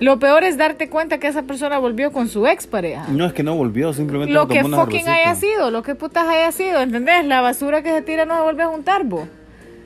lo 0.00 0.18
peor 0.18 0.44
es 0.44 0.56
darte 0.56 0.88
cuenta 0.88 1.18
que 1.18 1.28
esa 1.28 1.42
persona 1.44 1.78
volvió 1.78 2.10
con 2.12 2.28
su 2.28 2.46
ex 2.46 2.66
pareja. 2.66 3.06
No 3.08 3.26
es 3.26 3.32
que 3.32 3.42
no 3.42 3.54
volvió, 3.54 3.92
simplemente 3.92 4.32
Lo 4.32 4.48
que 4.48 4.64
fucking 4.64 5.08
haya 5.08 5.34
sido, 5.34 5.70
lo 5.70 5.82
que 5.82 5.94
putas 5.94 6.26
haya 6.26 6.50
sido, 6.52 6.80
¿entendés? 6.80 7.24
La 7.26 7.40
basura 7.40 7.82
que 7.82 7.90
se 7.90 8.02
tira 8.02 8.24
no 8.24 8.36
se 8.36 8.42
vuelve 8.42 8.62
a 8.62 8.66
juntar, 8.68 9.04
vos. 9.04 9.28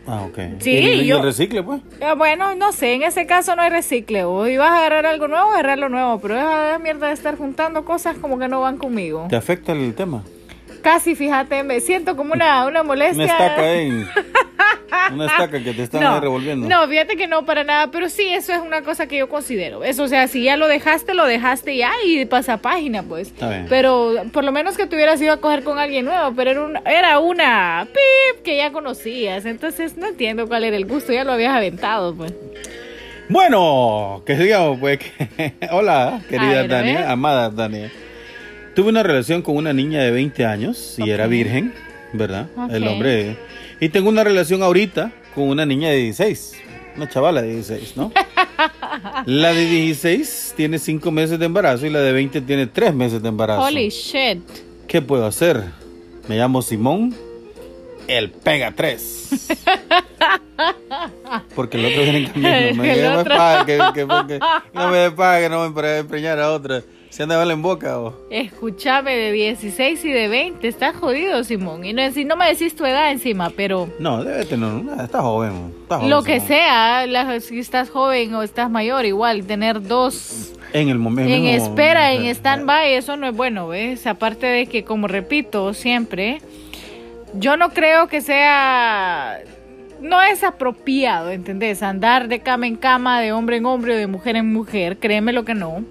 Ah, 0.06 0.20
ok. 0.28 0.38
Sí, 0.60 0.70
¿Y 0.70 1.06
yo- 1.06 1.16
el 1.16 1.22
recicle, 1.22 1.62
pues? 1.62 1.80
Eh, 2.00 2.12
Bueno, 2.16 2.54
no 2.54 2.72
sé, 2.72 2.92
en 2.94 3.02
ese 3.04 3.26
caso 3.26 3.56
no 3.56 3.62
hay 3.62 3.70
recicle. 3.70 4.24
O 4.24 4.46
ibas 4.46 4.70
a 4.70 4.78
agarrar 4.78 5.06
algo 5.06 5.28
nuevo, 5.28 5.50
agarrar 5.50 5.78
lo 5.78 5.88
nuevo. 5.88 6.20
Pero 6.20 6.36
esa 6.36 6.78
mierda 6.78 7.06
de 7.06 7.14
estar 7.14 7.38
juntando 7.38 7.84
cosas 7.86 8.16
como 8.18 8.38
que 8.38 8.46
no 8.46 8.60
van 8.60 8.76
conmigo. 8.76 9.26
¿Te 9.30 9.36
afecta 9.36 9.72
el 9.72 9.94
tema? 9.94 10.22
Casi, 10.82 11.14
fíjate, 11.14 11.62
me 11.62 11.80
siento 11.80 12.16
como 12.16 12.34
una, 12.34 12.66
una 12.66 12.82
molestia. 12.84 13.24
Estaca 13.24 13.62
ahí. 13.62 14.06
Una 15.12 15.26
estaca 15.26 15.62
que 15.62 15.72
te 15.72 15.82
están 15.82 16.04
ahí 16.04 16.20
revolviendo. 16.20 16.68
No, 16.68 16.86
fíjate 16.88 17.16
que 17.16 17.26
no 17.26 17.44
para 17.44 17.64
nada, 17.64 17.90
pero 17.90 18.08
sí, 18.08 18.28
eso 18.32 18.52
es 18.52 18.60
una 18.60 18.82
cosa 18.82 19.06
que 19.06 19.18
yo 19.18 19.28
considero. 19.28 19.84
Eso, 19.84 20.04
o 20.04 20.08
sea, 20.08 20.28
si 20.28 20.42
ya 20.44 20.56
lo 20.56 20.68
dejaste, 20.68 21.14
lo 21.14 21.26
dejaste 21.26 21.76
ya 21.76 21.92
y 22.04 22.24
pasa 22.24 22.58
página, 22.58 23.02
pues. 23.02 23.28
Está 23.28 23.48
bien. 23.48 23.66
Pero 23.68 24.14
por 24.32 24.44
lo 24.44 24.52
menos 24.52 24.76
que 24.76 24.86
te 24.86 24.96
hubieras 24.96 25.20
ido 25.20 25.32
a 25.32 25.38
coger 25.38 25.64
con 25.64 25.78
alguien 25.78 26.04
nuevo, 26.04 26.34
pero 26.34 26.50
era 26.50 26.62
una, 26.62 26.82
era 26.86 27.18
una 27.18 27.86
pip 27.92 28.42
que 28.42 28.56
ya 28.56 28.72
conocías. 28.72 29.44
Entonces 29.46 29.96
no 29.96 30.06
entiendo 30.06 30.46
cuál 30.46 30.64
era 30.64 30.76
el 30.76 30.86
gusto, 30.86 31.12
ya 31.12 31.24
lo 31.24 31.32
habías 31.32 31.54
aventado, 31.54 32.14
pues. 32.14 32.32
Bueno, 33.28 34.22
que 34.26 34.36
digamos, 34.36 34.78
pues 34.78 34.98
que... 34.98 35.54
Hola, 35.70 36.20
querida 36.28 36.62
ver, 36.62 36.68
Dania, 36.68 37.10
amada 37.10 37.50
Dania. 37.50 37.90
Tuve 38.74 38.88
una 38.90 39.02
relación 39.02 39.40
con 39.40 39.56
una 39.56 39.72
niña 39.72 40.02
de 40.02 40.10
20 40.10 40.44
años 40.44 40.96
y 40.98 41.10
era 41.10 41.26
virgen, 41.26 41.72
¿verdad? 42.14 42.48
El 42.70 42.84
Ok. 42.84 42.90
hombre. 42.92 43.36
Y 43.80 43.88
tengo 43.90 44.08
una 44.08 44.24
relación 44.24 44.62
ahorita 44.62 45.12
con 45.34 45.44
una 45.48 45.66
niña 45.66 45.90
de 45.90 45.96
16. 45.96 46.52
Una 46.96 47.08
chavala 47.08 47.42
de 47.42 47.52
16, 47.54 47.96
¿no? 47.96 48.12
La 49.26 49.52
de 49.52 49.66
16 49.66 50.54
tiene 50.56 50.78
5 50.78 51.10
meses 51.10 51.38
de 51.38 51.46
embarazo 51.46 51.84
y 51.86 51.90
la 51.90 52.00
de 52.00 52.12
20 52.12 52.40
tiene 52.42 52.66
3 52.68 52.94
meses 52.94 53.20
de 53.20 53.28
embarazo. 53.28 53.62
Holy 53.62 53.88
shit. 53.88 54.38
¿Qué 54.86 55.02
puedo 55.02 55.26
hacer? 55.26 55.64
Me 56.28 56.36
llamo 56.36 56.62
Simón, 56.62 57.12
el 58.06 58.30
Pega 58.30 58.72
3. 58.74 59.28
Porque 61.54 61.78
el 61.78 61.86
otro 61.86 62.02
viene 62.02 62.24
cambiando. 62.32 62.82
Me, 62.82 62.90
El 62.92 62.96
que 62.96 63.02
no 63.08 63.16
me 63.16 63.24
pague, 63.24 63.76
que, 63.94 64.00
que- 64.06 64.40
no 64.72 64.88
me 64.90 65.10
pague, 65.10 65.48
no 65.48 65.68
me 65.68 65.74
pre- 65.74 66.04
preñar 66.04 66.38
a 66.38 66.52
otra. 66.52 66.82
Se 67.14 67.22
anda 67.22 67.40
en 67.44 67.62
boca. 67.62 67.96
o. 68.00 68.12
Escúchame, 68.28 69.14
de 69.14 69.30
16 69.30 70.04
y 70.04 70.10
de 70.10 70.26
20, 70.26 70.66
estás 70.66 70.96
jodido, 70.96 71.44
Simón. 71.44 71.84
Y 71.84 71.92
no, 71.92 72.10
si 72.10 72.24
no 72.24 72.34
me 72.34 72.48
decís 72.48 72.74
tu 72.74 72.84
edad 72.84 73.12
encima, 73.12 73.50
pero 73.50 73.88
No, 74.00 74.24
debe 74.24 74.44
tener 74.44 74.68
una. 74.68 75.04
Está 75.04 75.20
joven. 75.22 75.72
Está 75.82 75.98
joven, 75.98 76.10
lo 76.10 76.24
que 76.24 76.40
sea, 76.40 77.06
la- 77.06 77.38
si 77.38 77.60
estás 77.60 77.88
joven 77.88 78.34
o 78.34 78.42
estás 78.42 78.68
mayor, 78.68 79.04
igual, 79.04 79.44
tener 79.46 79.80
dos 79.86 80.54
En 80.72 80.88
el 80.88 80.98
momento. 80.98 81.32
en 81.32 81.42
mismo- 81.44 81.68
espera, 81.68 82.12
en 82.14 82.24
stand-by, 82.26 82.94
eso 82.94 83.16
no 83.16 83.28
es 83.28 83.36
bueno, 83.36 83.68
¿ves? 83.68 84.08
Aparte 84.08 84.46
de 84.48 84.66
que, 84.66 84.82
como 84.82 85.06
repito 85.06 85.72
siempre, 85.72 86.40
yo 87.34 87.56
no 87.56 87.70
creo 87.70 88.08
que 88.08 88.22
sea... 88.22 89.38
No 90.00 90.20
es 90.20 90.42
apropiado, 90.42 91.30
¿entendés? 91.30 91.80
Andar 91.82 92.26
de 92.26 92.40
cama 92.40 92.66
en 92.66 92.74
cama, 92.74 93.20
de 93.20 93.32
hombre 93.32 93.58
en 93.58 93.66
hombre 93.66 93.94
o 93.94 93.96
de 93.96 94.08
mujer 94.08 94.34
en 94.34 94.52
mujer, 94.52 94.98
créeme 94.98 95.32
lo 95.32 95.44
que 95.44 95.54
no. 95.54 95.84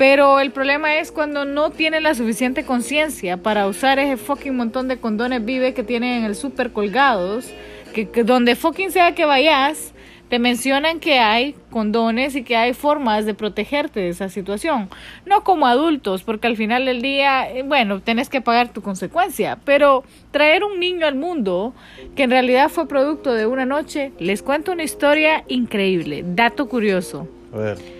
Pero 0.00 0.40
el 0.40 0.50
problema 0.50 0.96
es 0.96 1.12
cuando 1.12 1.44
no 1.44 1.68
tienen 1.68 2.04
la 2.04 2.14
suficiente 2.14 2.64
conciencia 2.64 3.36
para 3.36 3.66
usar 3.66 3.98
ese 3.98 4.16
fucking 4.16 4.56
montón 4.56 4.88
de 4.88 4.96
condones 4.96 5.44
vive 5.44 5.74
que 5.74 5.82
tienen 5.82 6.20
en 6.20 6.24
el 6.24 6.36
super 6.36 6.72
colgados, 6.72 7.52
que, 7.92 8.08
que 8.08 8.24
donde 8.24 8.56
fucking 8.56 8.92
sea 8.92 9.14
que 9.14 9.26
vayas, 9.26 9.92
te 10.30 10.38
mencionan 10.38 11.00
que 11.00 11.18
hay 11.18 11.54
condones 11.68 12.34
y 12.34 12.44
que 12.44 12.56
hay 12.56 12.72
formas 12.72 13.26
de 13.26 13.34
protegerte 13.34 14.00
de 14.00 14.08
esa 14.08 14.30
situación. 14.30 14.88
No 15.26 15.44
como 15.44 15.66
adultos, 15.66 16.22
porque 16.22 16.46
al 16.46 16.56
final 16.56 16.86
del 16.86 17.02
día, 17.02 17.52
eh, 17.52 17.62
bueno, 17.62 18.00
tenés 18.00 18.30
que 18.30 18.40
pagar 18.40 18.72
tu 18.72 18.80
consecuencia, 18.80 19.58
pero 19.66 20.02
traer 20.30 20.64
un 20.64 20.80
niño 20.80 21.06
al 21.06 21.16
mundo 21.16 21.74
que 22.16 22.22
en 22.22 22.30
realidad 22.30 22.70
fue 22.70 22.88
producto 22.88 23.34
de 23.34 23.44
una 23.44 23.66
noche, 23.66 24.12
les 24.18 24.42
cuento 24.42 24.72
una 24.72 24.82
historia 24.82 25.44
increíble, 25.46 26.24
dato 26.26 26.70
curioso. 26.70 27.28
A 27.52 27.58
ver. 27.58 27.99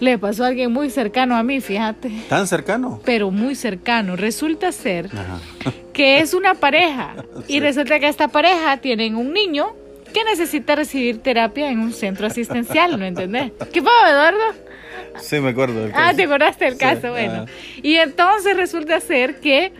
Le 0.00 0.18
pasó 0.18 0.44
a 0.44 0.48
alguien 0.48 0.72
muy 0.72 0.90
cercano 0.90 1.36
a 1.36 1.42
mí, 1.42 1.60
fíjate, 1.60 2.10
¿Tan 2.28 2.46
cercano? 2.46 3.00
pero 3.04 3.30
muy 3.30 3.54
cercano. 3.54 4.16
Resulta 4.16 4.72
ser 4.72 5.06
Ajá. 5.06 5.38
que 5.92 6.18
es 6.20 6.32
una 6.34 6.54
pareja 6.54 7.14
y 7.48 7.60
resulta 7.60 8.00
que 8.00 8.08
esta 8.08 8.28
pareja 8.28 8.78
tienen 8.78 9.14
un 9.14 9.32
niño 9.32 9.68
que 10.14 10.24
necesita 10.24 10.74
recibir 10.74 11.18
terapia 11.22 11.70
en 11.70 11.78
un 11.80 11.92
centro 11.92 12.26
asistencial, 12.26 12.98
¿no 12.98 13.04
entendés? 13.04 13.52
¿Qué 13.72 13.80
pasó, 13.82 14.06
Eduardo? 14.10 14.38
Sí, 15.20 15.38
me 15.40 15.50
acuerdo. 15.50 15.82
del 15.82 15.90
Ah, 15.92 16.06
caso. 16.06 16.16
¿te 16.16 16.22
acordaste 16.24 16.64
del 16.64 16.74
Sí, 16.74 16.80
caso? 16.80 17.10
Bueno. 17.10 17.44
ah. 17.46 17.50
Y 17.82 17.96
entonces 17.96 18.56
resulta 18.56 18.98
ser 19.00 19.38
que 19.40 19.72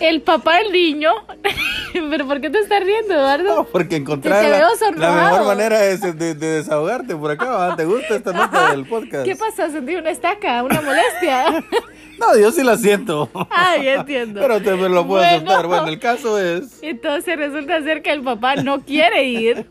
el 0.00 0.22
papá 0.22 0.56
del 0.58 0.72
niño... 0.72 1.12
¿Pero 1.92 2.26
por 2.26 2.40
qué 2.40 2.50
te 2.50 2.58
estás 2.58 2.84
riendo, 2.84 3.14
Eduardo? 3.14 3.56
No, 3.56 3.64
porque 3.64 3.96
encontrar 3.96 4.42
Te 4.44 4.50
la, 4.50 4.68
la 4.96 5.30
mejor 5.30 5.46
manera 5.46 5.84
es 5.86 6.02
de, 6.02 6.12
de 6.12 6.34
desahogarte 6.34 7.16
por 7.16 7.30
acá. 7.30 7.74
¿Te 7.76 7.86
gusta 7.86 8.16
esta 8.16 8.32
nota 8.32 8.70
del 8.70 8.84
podcast? 8.86 9.24
¿Qué 9.24 9.34
pasa? 9.34 9.70
¿Sentí 9.70 9.94
una 9.96 10.10
estaca? 10.10 10.62
¿Una 10.62 10.80
molestia? 10.80 11.64
No, 12.18 12.36
yo 12.36 12.50
sí 12.50 12.64
la 12.64 12.76
siento. 12.76 13.30
ah, 13.32 13.76
ya 13.76 13.94
entiendo. 13.94 14.40
Pero 14.40 14.60
te 14.60 14.74
me 14.74 14.88
lo 14.88 15.06
puedo 15.06 15.22
Bueno. 15.22 15.36
aceptar. 15.36 15.66
Bueno, 15.68 15.86
el 15.86 16.00
caso 16.00 16.36
es. 16.36 16.80
Entonces 16.82 17.36
resulta 17.36 17.80
ser 17.84 18.02
que 18.02 18.10
el 18.10 18.22
papá 18.22 18.56
no 18.56 18.80
quiere 18.80 19.22
ir. 19.22 19.66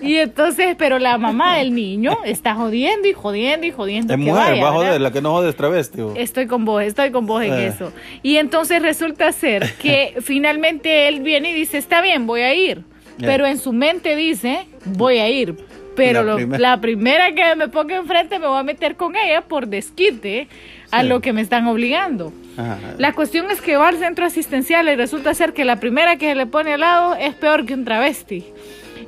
Y 0.00 0.16
entonces, 0.16 0.74
pero 0.78 0.98
la 0.98 1.18
mamá 1.18 1.58
del 1.58 1.74
niño 1.74 2.18
está 2.24 2.54
jodiendo 2.54 3.08
y 3.08 3.12
jodiendo 3.12 3.66
y 3.66 3.70
jodiendo. 3.70 4.12
Es 4.14 4.18
que 4.18 4.24
mujer, 4.24 4.50
vaya, 4.50 4.62
va 4.62 4.68
a 4.68 4.72
joder. 4.72 4.88
¿verdad? 4.92 5.00
La 5.02 5.10
que 5.12 5.20
no 5.22 5.32
jode 5.32 5.50
es 5.50 5.56
travesti. 5.56 6.02
Estoy 6.16 6.46
con 6.46 6.64
vos, 6.64 6.82
estoy 6.82 7.10
con 7.10 7.26
vos 7.26 7.42
en 7.42 7.52
Eh. 7.54 7.66
eso. 7.68 7.92
Y 8.22 8.36
entonces 8.36 8.80
resulta 8.82 9.30
ser 9.32 9.72
que 9.80 10.14
finalmente 10.22 11.08
él 11.08 11.20
viene 11.20 11.50
y 11.50 11.54
dice, 11.54 11.78
está 11.78 12.00
bien, 12.02 12.26
voy 12.26 12.40
a 12.42 12.54
ir. 12.54 12.78
Eh. 12.78 12.82
Pero 13.20 13.46
en 13.46 13.58
su 13.58 13.72
mente 13.72 14.14
dice, 14.16 14.66
voy 14.84 15.18
a 15.18 15.28
ir. 15.28 15.56
Pero 15.96 16.22
La 16.22 16.30
lo- 16.30 16.36
primer- 16.36 16.60
la 16.60 16.80
primera 16.80 17.34
que 17.34 17.56
me 17.56 17.66
ponga 17.66 17.96
enfrente 17.96 18.38
me 18.38 18.46
voy 18.46 18.58
a 18.60 18.62
meter 18.62 18.94
con 18.94 19.16
ella 19.16 19.40
por 19.42 19.66
desquite 19.66 20.46
a 20.92 21.00
Sí. 21.02 21.08
lo 21.08 21.20
que 21.20 21.32
me 21.32 21.40
están 21.40 21.66
obligando. 21.66 22.32
Ajá. 22.56 22.78
La 22.98 23.12
cuestión 23.12 23.50
es 23.50 23.60
que 23.60 23.76
va 23.76 23.88
al 23.88 23.98
centro 23.98 24.24
asistencial 24.24 24.88
y 24.88 24.94
resulta 24.94 25.34
ser 25.34 25.52
que 25.52 25.64
la 25.64 25.76
primera 25.80 26.16
que 26.16 26.28
se 26.28 26.34
le 26.36 26.46
pone 26.46 26.74
al 26.74 26.80
lado 26.80 27.16
es 27.16 27.34
peor 27.34 27.66
que 27.66 27.74
un 27.74 27.84
travesti. 27.84 28.44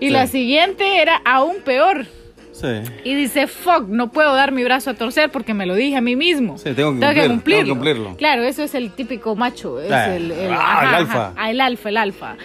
Y 0.00 0.07
Sí. 0.07 0.11
la 0.11 0.26
siguiente 0.26 1.00
era 1.00 1.21
aún 1.25 1.57
peor. 1.64 2.07
Sí. 2.52 2.66
Y 3.04 3.14
dice, 3.14 3.47
fuck, 3.47 3.87
no 3.88 4.11
puedo 4.11 4.35
dar 4.35 4.52
mi 4.52 4.64
brazo 4.64 4.90
a 4.90 4.95
torcer 4.95 5.30
porque 5.30 5.54
me 5.54 5.64
lo 5.66 5.75
dije 5.75 5.97
a 5.97 6.00
mí 6.00 6.16
mismo. 6.16 6.59
Sí, 6.59 6.73
tengo 6.75 6.92
que 6.99 7.26
cumplir, 7.28 7.59
tengo 7.59 7.64
que 7.64 7.69
cumplirlo. 7.71 8.16
Claro, 8.16 8.42
eso 8.42 8.62
es 8.62 8.75
el 8.75 8.90
típico 8.92 9.35
macho. 9.37 9.80
Es 9.80 9.90
el, 9.90 10.30
el- 10.33 10.50
ah, 10.52 10.80
el 10.88 10.95
alfa. 10.95 11.33
ah, 11.37 11.50
el 11.50 11.61
alfa, 11.61 11.88
el 11.88 11.97
alfa. 11.97 12.37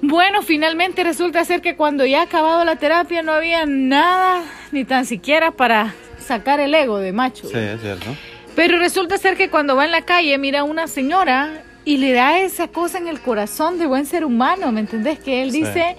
Bueno, 0.00 0.42
finalmente 0.42 1.02
resulta 1.02 1.44
ser 1.44 1.60
que 1.60 1.76
cuando 1.76 2.06
ya 2.06 2.20
ha 2.20 2.24
acabado 2.24 2.64
la 2.64 2.76
terapia 2.76 3.22
no 3.22 3.32
había 3.32 3.64
nada, 3.66 4.42
ni 4.70 4.84
tan 4.84 5.04
siquiera 5.06 5.50
para 5.50 5.94
sacar 6.18 6.60
el 6.60 6.74
ego 6.74 6.98
de 6.98 7.12
macho. 7.12 7.48
Sí, 7.48 7.58
es 7.58 7.80
cierto. 7.80 8.06
Pero 8.54 8.78
resulta 8.78 9.18
ser 9.18 9.36
que 9.36 9.48
cuando 9.50 9.74
va 9.76 9.84
en 9.84 9.92
la 9.92 10.02
calle 10.02 10.36
mira 10.38 10.60
a 10.60 10.64
una 10.64 10.86
señora 10.86 11.62
y 11.84 11.96
le 11.96 12.12
da 12.12 12.38
esa 12.40 12.68
cosa 12.68 12.98
en 12.98 13.08
el 13.08 13.18
corazón 13.20 13.78
de 13.78 13.86
buen 13.86 14.06
ser 14.06 14.24
humano, 14.24 14.70
¿me 14.72 14.80
entendés? 14.80 15.18
Que 15.18 15.42
él 15.42 15.50
Sí. 15.50 15.60
dice, 15.64 15.96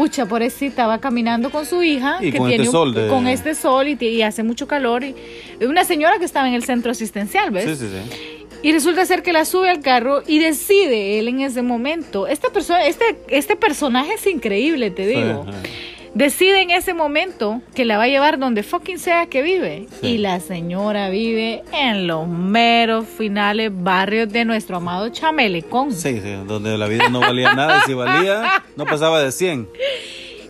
pucha, 0.00 0.24
pobrecita, 0.24 0.86
va 0.86 0.98
caminando 0.98 1.50
con 1.50 1.66
su 1.66 1.82
hija, 1.82 2.16
Y 2.22 2.32
que 2.32 2.38
con 2.38 2.48
tiene 2.48 2.64
este 2.64 2.68
un- 2.68 2.72
sol 2.72 2.94
de- 2.94 3.08
con 3.08 3.26
este 3.28 3.54
sol 3.54 3.86
y 3.88 4.22
hace 4.22 4.42
mucho 4.42 4.66
calor, 4.66 5.04
y 5.04 5.14
una 5.60 5.84
señora 5.84 6.18
que 6.18 6.24
estaba 6.24 6.48
en 6.48 6.54
el 6.54 6.64
centro 6.64 6.90
asistencial, 6.90 7.50
¿ves? 7.50 7.78
Sí, 7.78 7.86
sí, 7.86 7.92
sí. 7.92 8.48
Y 8.62 8.72
resulta 8.72 9.04
ser 9.04 9.22
que 9.22 9.34
la 9.34 9.44
sube 9.44 9.68
al 9.68 9.80
carro 9.80 10.22
y 10.26 10.38
decide 10.38 11.18
él 11.18 11.28
en 11.28 11.40
ese 11.42 11.60
momento. 11.60 12.26
Esta 12.26 12.48
persona, 12.50 12.86
este, 12.86 13.04
este 13.28 13.56
personaje 13.56 14.14
es 14.14 14.26
increíble, 14.26 14.90
te 14.90 15.06
digo. 15.06 15.44
Sí, 15.46 15.52
sí. 15.64 15.70
Decide 16.14 16.60
en 16.62 16.70
ese 16.70 16.92
momento 16.92 17.62
que 17.74 17.84
la 17.84 17.96
va 17.96 18.04
a 18.04 18.08
llevar 18.08 18.38
donde 18.38 18.62
fucking 18.64 18.98
sea 18.98 19.26
que 19.26 19.42
vive. 19.42 19.86
Sí. 20.00 20.08
Y 20.08 20.18
la 20.18 20.40
señora 20.40 21.08
vive 21.08 21.62
en 21.72 22.08
los 22.08 22.26
meros 22.26 23.06
finales 23.06 23.70
barrios 23.72 24.28
de 24.32 24.44
nuestro 24.44 24.78
amado 24.78 25.08
Chamelecón. 25.10 25.92
Sí, 25.92 26.20
sí, 26.20 26.32
donde 26.46 26.76
la 26.76 26.88
vida 26.88 27.08
no 27.08 27.20
valía 27.20 27.54
nada 27.54 27.78
y 27.84 27.86
si 27.86 27.94
valía, 27.94 28.62
no 28.76 28.86
pasaba 28.86 29.22
de 29.22 29.30
100. 29.30 29.68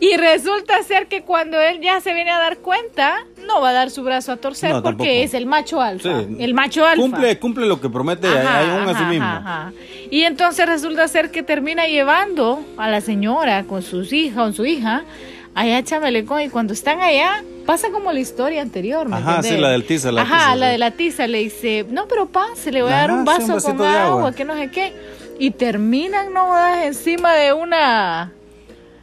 Y 0.02 0.16
resulta 0.16 0.82
ser 0.82 1.08
que 1.08 1.22
cuando 1.24 1.60
él 1.60 1.80
ya 1.82 2.00
se 2.00 2.14
viene 2.14 2.30
a 2.30 2.38
dar 2.38 2.56
cuenta, 2.58 3.18
no 3.46 3.60
va 3.60 3.68
a 3.68 3.72
dar 3.74 3.90
su 3.90 4.02
brazo 4.02 4.32
a 4.32 4.38
torcer 4.38 4.70
No, 4.70 4.76
porque 4.82 4.96
tampoco. 4.96 5.10
es 5.10 5.34
el 5.34 5.44
macho 5.44 5.82
alfa. 5.82 6.22
Sí. 6.22 6.36
El 6.38 6.54
macho 6.54 6.86
alfa. 6.86 7.02
Cumple, 7.02 7.38
cumple 7.38 7.66
lo 7.66 7.82
que 7.82 7.90
promete 7.90 8.26
Ajá, 8.28 8.90
a 8.90 8.96
sí 8.98 9.04
mismo. 9.04 9.26
ajá. 9.26 9.72
Y 10.10 10.22
entonces 10.22 10.64
resulta 10.64 11.06
ser 11.06 11.30
que 11.30 11.42
termina 11.42 11.86
llevando 11.86 12.64
a 12.78 12.88
la 12.88 13.02
señora 13.02 13.64
con 13.64 13.82
sus 13.82 14.10
hijas, 14.14 14.36
con 14.38 14.54
su 14.54 14.64
hija, 14.64 15.04
allá 15.54 15.78
a 15.78 15.83
Chamelecón. 15.85 16.40
Y 16.42 16.49
cuando 16.49 16.73
están 16.73 17.00
allá, 17.00 17.42
pasa 17.66 17.90
como 17.90 18.12
la 18.12 18.21
historia 18.21 18.62
anterior, 18.62 19.09
¿me 19.09 19.16
Ajá, 19.16 19.37
entendés? 19.37 19.52
sí, 19.52 19.59
la 19.61 19.71
del 19.71 19.85
tiza, 19.85 20.12
la 20.12 20.23
Ajá, 20.23 20.37
tiza, 20.38 20.57
la 20.57 20.69
de 20.69 20.78
la 20.78 20.90
tiza. 20.92 21.26
Le 21.26 21.38
dice, 21.38 21.87
no, 21.90 22.07
pero 22.09 22.26
pase, 22.26 22.73
le 22.73 22.83
voy 22.83 22.92
a 22.92 22.97
dar 22.97 23.11
un 23.11 23.16
sí, 23.16 23.21
un 23.21 23.25
vaso 23.54 23.76
con 23.76 23.87
agua, 23.87 24.02
agua. 24.19 24.33
que 24.33 24.45
no 24.45 24.54
sé 24.54 24.71
qué. 24.71 24.92
Y 25.38 25.52
terminan, 25.52 26.33
no 26.35 26.54
encima 26.83 27.33
de 27.35 27.52
una... 27.52 28.33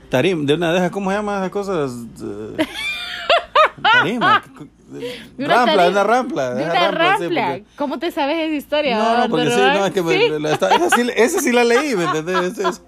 Tarim, 0.10 0.46
de 0.46 0.54
una 0.54 0.72
de 0.72 0.78
esas, 0.78 0.92
¿cómo 0.92 1.10
se 1.10 1.18
llaman 1.18 1.40
esas 1.40 1.50
cosas? 1.52 1.92
Tarima. 3.82 4.44
De 4.90 5.46
una 5.46 5.56
Rampla, 5.66 5.84
de 5.84 5.90
una 5.90 6.04
rampla. 6.04 6.54
De 6.54 6.64
esa 6.64 6.72
una 6.72 6.92
rampla, 6.92 7.18
sí, 7.18 7.24
rampla. 7.24 7.48
porque- 7.48 7.64
¿Cómo 7.76 8.00
te 8.00 8.12
sabes 8.12 8.38
esa 8.38 8.56
historia? 8.56 8.98
No, 8.98 9.18
no, 9.18 9.30
porque 9.30 9.50
sí, 9.52 9.60
no, 9.60 9.86
es 9.86 9.92
que 9.94 10.02
me- 10.02 10.40
la- 10.40 10.52
esa, 10.54 10.90
sí, 10.96 11.10
esa 11.16 11.40
sí 11.42 11.52
la 11.52 11.64
leí, 11.66 11.96
¿me 11.96 12.06
entendés? 12.06 12.58
Es- 12.58 12.82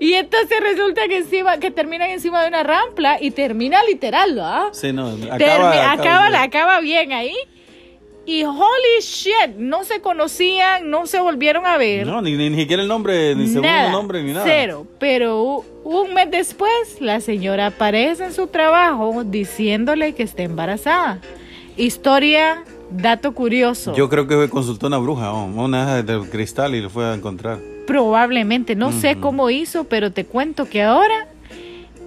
Y 0.00 0.14
entonces 0.14 0.58
resulta 0.60 1.06
que 1.08 1.18
encima, 1.18 1.58
que 1.58 1.70
terminan 1.70 2.10
encima 2.10 2.42
de 2.42 2.48
una 2.48 2.62
rampla 2.62 3.18
y 3.20 3.30
termina 3.30 3.82
literal, 3.84 4.38
¿ah? 4.40 4.68
Sí, 4.72 4.92
no, 4.92 5.12
Termi- 5.16 5.30
acaba, 5.30 5.92
acaba, 5.92 6.30
la- 6.30 6.42
acaba 6.42 6.80
bien 6.80 7.12
ahí. 7.12 7.34
Y 8.24 8.44
holy 8.44 9.00
shit, 9.00 9.56
no 9.56 9.82
se 9.82 10.00
conocían, 10.00 10.88
no 10.90 11.06
se 11.08 11.18
volvieron 11.18 11.66
a 11.66 11.76
ver. 11.76 12.06
No, 12.06 12.22
ni, 12.22 12.36
ni, 12.36 12.50
ni 12.50 12.56
siquiera 12.60 12.80
el 12.82 12.88
nombre, 12.88 13.34
ni 13.34 13.46
segundo 13.48 13.66
nada, 13.68 13.90
nombre, 13.90 14.22
ni 14.22 14.32
nada. 14.32 14.44
Cero. 14.46 14.86
Pero 15.00 15.64
un 15.82 16.14
mes 16.14 16.30
después, 16.30 17.00
la 17.00 17.20
señora 17.20 17.66
aparece 17.66 18.24
en 18.26 18.32
su 18.32 18.46
trabajo 18.46 19.24
diciéndole 19.24 20.14
que 20.14 20.22
está 20.22 20.44
embarazada. 20.44 21.18
Historia, 21.76 22.62
dato 22.90 23.32
curioso. 23.34 23.92
Yo 23.96 24.08
creo 24.08 24.28
que 24.28 24.48
consultó 24.48 24.86
a 24.86 24.88
una 24.88 24.98
bruja, 24.98 25.32
una 25.32 25.96
de 25.96 26.02
del 26.04 26.30
cristal 26.30 26.76
y 26.76 26.80
lo 26.80 26.90
fue 26.90 27.04
a 27.06 27.14
encontrar. 27.14 27.58
Probablemente, 27.86 28.74
no 28.76 28.92
sé 28.92 29.16
cómo 29.18 29.50
hizo, 29.50 29.84
pero 29.84 30.12
te 30.12 30.24
cuento 30.24 30.68
que 30.68 30.82
ahora 30.82 31.26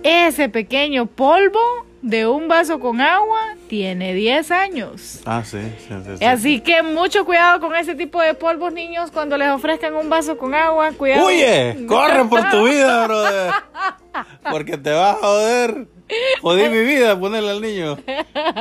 ese 0.04 0.50
pequeño 0.50 1.08
polvo 1.08 1.60
de 2.02 2.28
un 2.28 2.48
vaso 2.48 2.80
con 2.80 3.02
agua 3.02 3.40
tiene 3.68 4.14
10 4.14 4.52
años. 4.52 5.22
Ah, 5.26 5.42
sí, 5.44 5.58
sí, 5.80 5.94
sí, 6.06 6.18
sí. 6.20 6.26
Así 6.26 6.60
que 6.60 6.84
mucho 6.84 7.26
cuidado 7.26 7.60
con 7.60 7.76
ese 7.76 7.96
tipo 7.96 8.22
de 8.22 8.36
polvos, 8.36 8.72
niños, 8.72 9.10
cuando 9.10 9.38
les 9.38 9.50
ofrezcan 9.50 9.96
un 9.96 10.08
vaso 10.08 10.38
con 10.38 10.54
agua, 10.54 10.92
cuidado. 10.92 11.26
¡Huye! 11.26 11.86
¡Corre 11.88 12.26
por 12.26 12.48
tu 12.52 12.66
vida, 12.66 13.04
brother! 13.08 13.52
Porque 14.52 14.78
te 14.78 14.92
vas 14.92 15.16
a 15.18 15.20
joder. 15.20 15.88
Jodí 16.42 16.70
mi 16.70 16.82
vida, 16.84 17.20
ponerle 17.20 17.50
al 17.50 17.62
niño. 17.62 17.98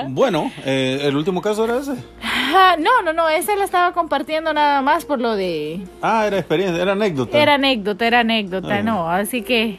Bueno, 0.09 0.51
eh, 0.65 1.01
el 1.03 1.15
último 1.15 1.43
caso 1.43 1.65
era 1.65 1.79
ese. 1.79 1.93
No, 2.79 3.03
no, 3.03 3.13
no, 3.13 3.29
ese 3.29 3.57
la 3.57 3.65
estaba 3.65 3.93
compartiendo 3.93 4.53
nada 4.53 4.81
más 4.83 5.05
por 5.05 5.21
lo 5.21 5.35
de... 5.35 5.81
Ah, 6.03 6.27
era 6.27 6.39
experiencia, 6.39 6.81
era 6.83 6.93
anécdota. 6.93 7.37
Era 7.41 7.55
anécdota, 7.55 8.07
era 8.07 8.21
anécdota, 8.21 8.77
Ah. 8.77 8.83
no, 8.83 9.11
así 9.11 9.43
que 9.43 9.79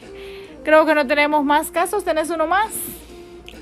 creo 0.64 0.84
que 0.86 0.94
no 0.94 1.06
tenemos 1.06 1.44
más 1.44 1.70
casos, 1.70 2.04
¿tenés 2.04 2.30
uno 2.30 2.46
más? 2.46 2.68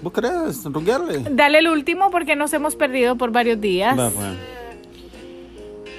¿Vos 0.02 0.12
querés 0.12 0.64
ruguearle? 0.64 1.22
Dale 1.30 1.58
el 1.58 1.68
último 1.68 2.10
porque 2.10 2.36
nos 2.36 2.52
hemos 2.52 2.76
perdido 2.76 3.16
por 3.16 3.30
varios 3.30 3.60
días. 3.60 3.98
Va, 3.98 4.10
pues. 4.10 4.26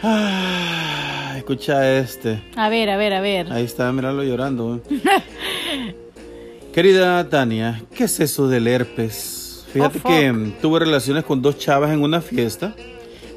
Ah, 0.04 1.34
escucha 1.38 1.98
este. 1.98 2.42
A 2.56 2.70
ver, 2.70 2.90
a 2.90 2.98
ver, 2.98 3.14
a 3.14 3.22
ver. 3.22 3.52
Ahí 3.52 3.64
está, 3.64 3.92
míralo 3.92 4.24
llorando. 4.24 4.76
eh. 4.90 5.96
Querida 6.74 7.28
Tania, 7.30 7.82
¿qué 7.96 8.04
es 8.04 8.20
eso 8.20 8.48
del 8.48 8.68
herpes? 8.68 9.66
Fíjate 9.72 10.00
Oh, 10.04 10.08
que 10.08 10.54
tuve 10.62 10.80
relaciones 10.80 11.24
con 11.24 11.42
dos 11.42 11.58
chavas 11.58 11.92
en 11.92 12.02
una 12.04 12.22
fiesta 12.22 12.76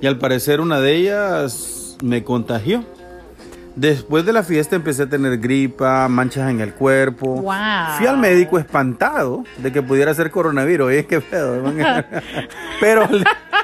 y 0.00 0.06
al 0.06 0.18
parecer 0.18 0.60
una 0.60 0.80
de 0.80 0.94
ellas 0.94 1.96
me 2.02 2.24
contagió. 2.24 2.84
Después 3.74 4.26
de 4.26 4.32
la 4.32 4.42
fiesta 4.42 4.74
empecé 4.74 5.04
a 5.04 5.08
tener 5.08 5.38
gripa, 5.38 6.08
manchas 6.08 6.50
en 6.50 6.60
el 6.60 6.74
cuerpo. 6.74 7.42
Wow. 7.42 7.52
Fui 7.96 8.06
al 8.08 8.18
médico 8.18 8.58
espantado 8.58 9.44
de 9.58 9.70
que 9.70 9.82
pudiera 9.82 10.12
ser 10.14 10.32
coronavirus. 10.32 10.88
Oye, 10.88 11.06
qué 11.06 11.20
pedo. 11.20 11.62
pero, 12.80 13.08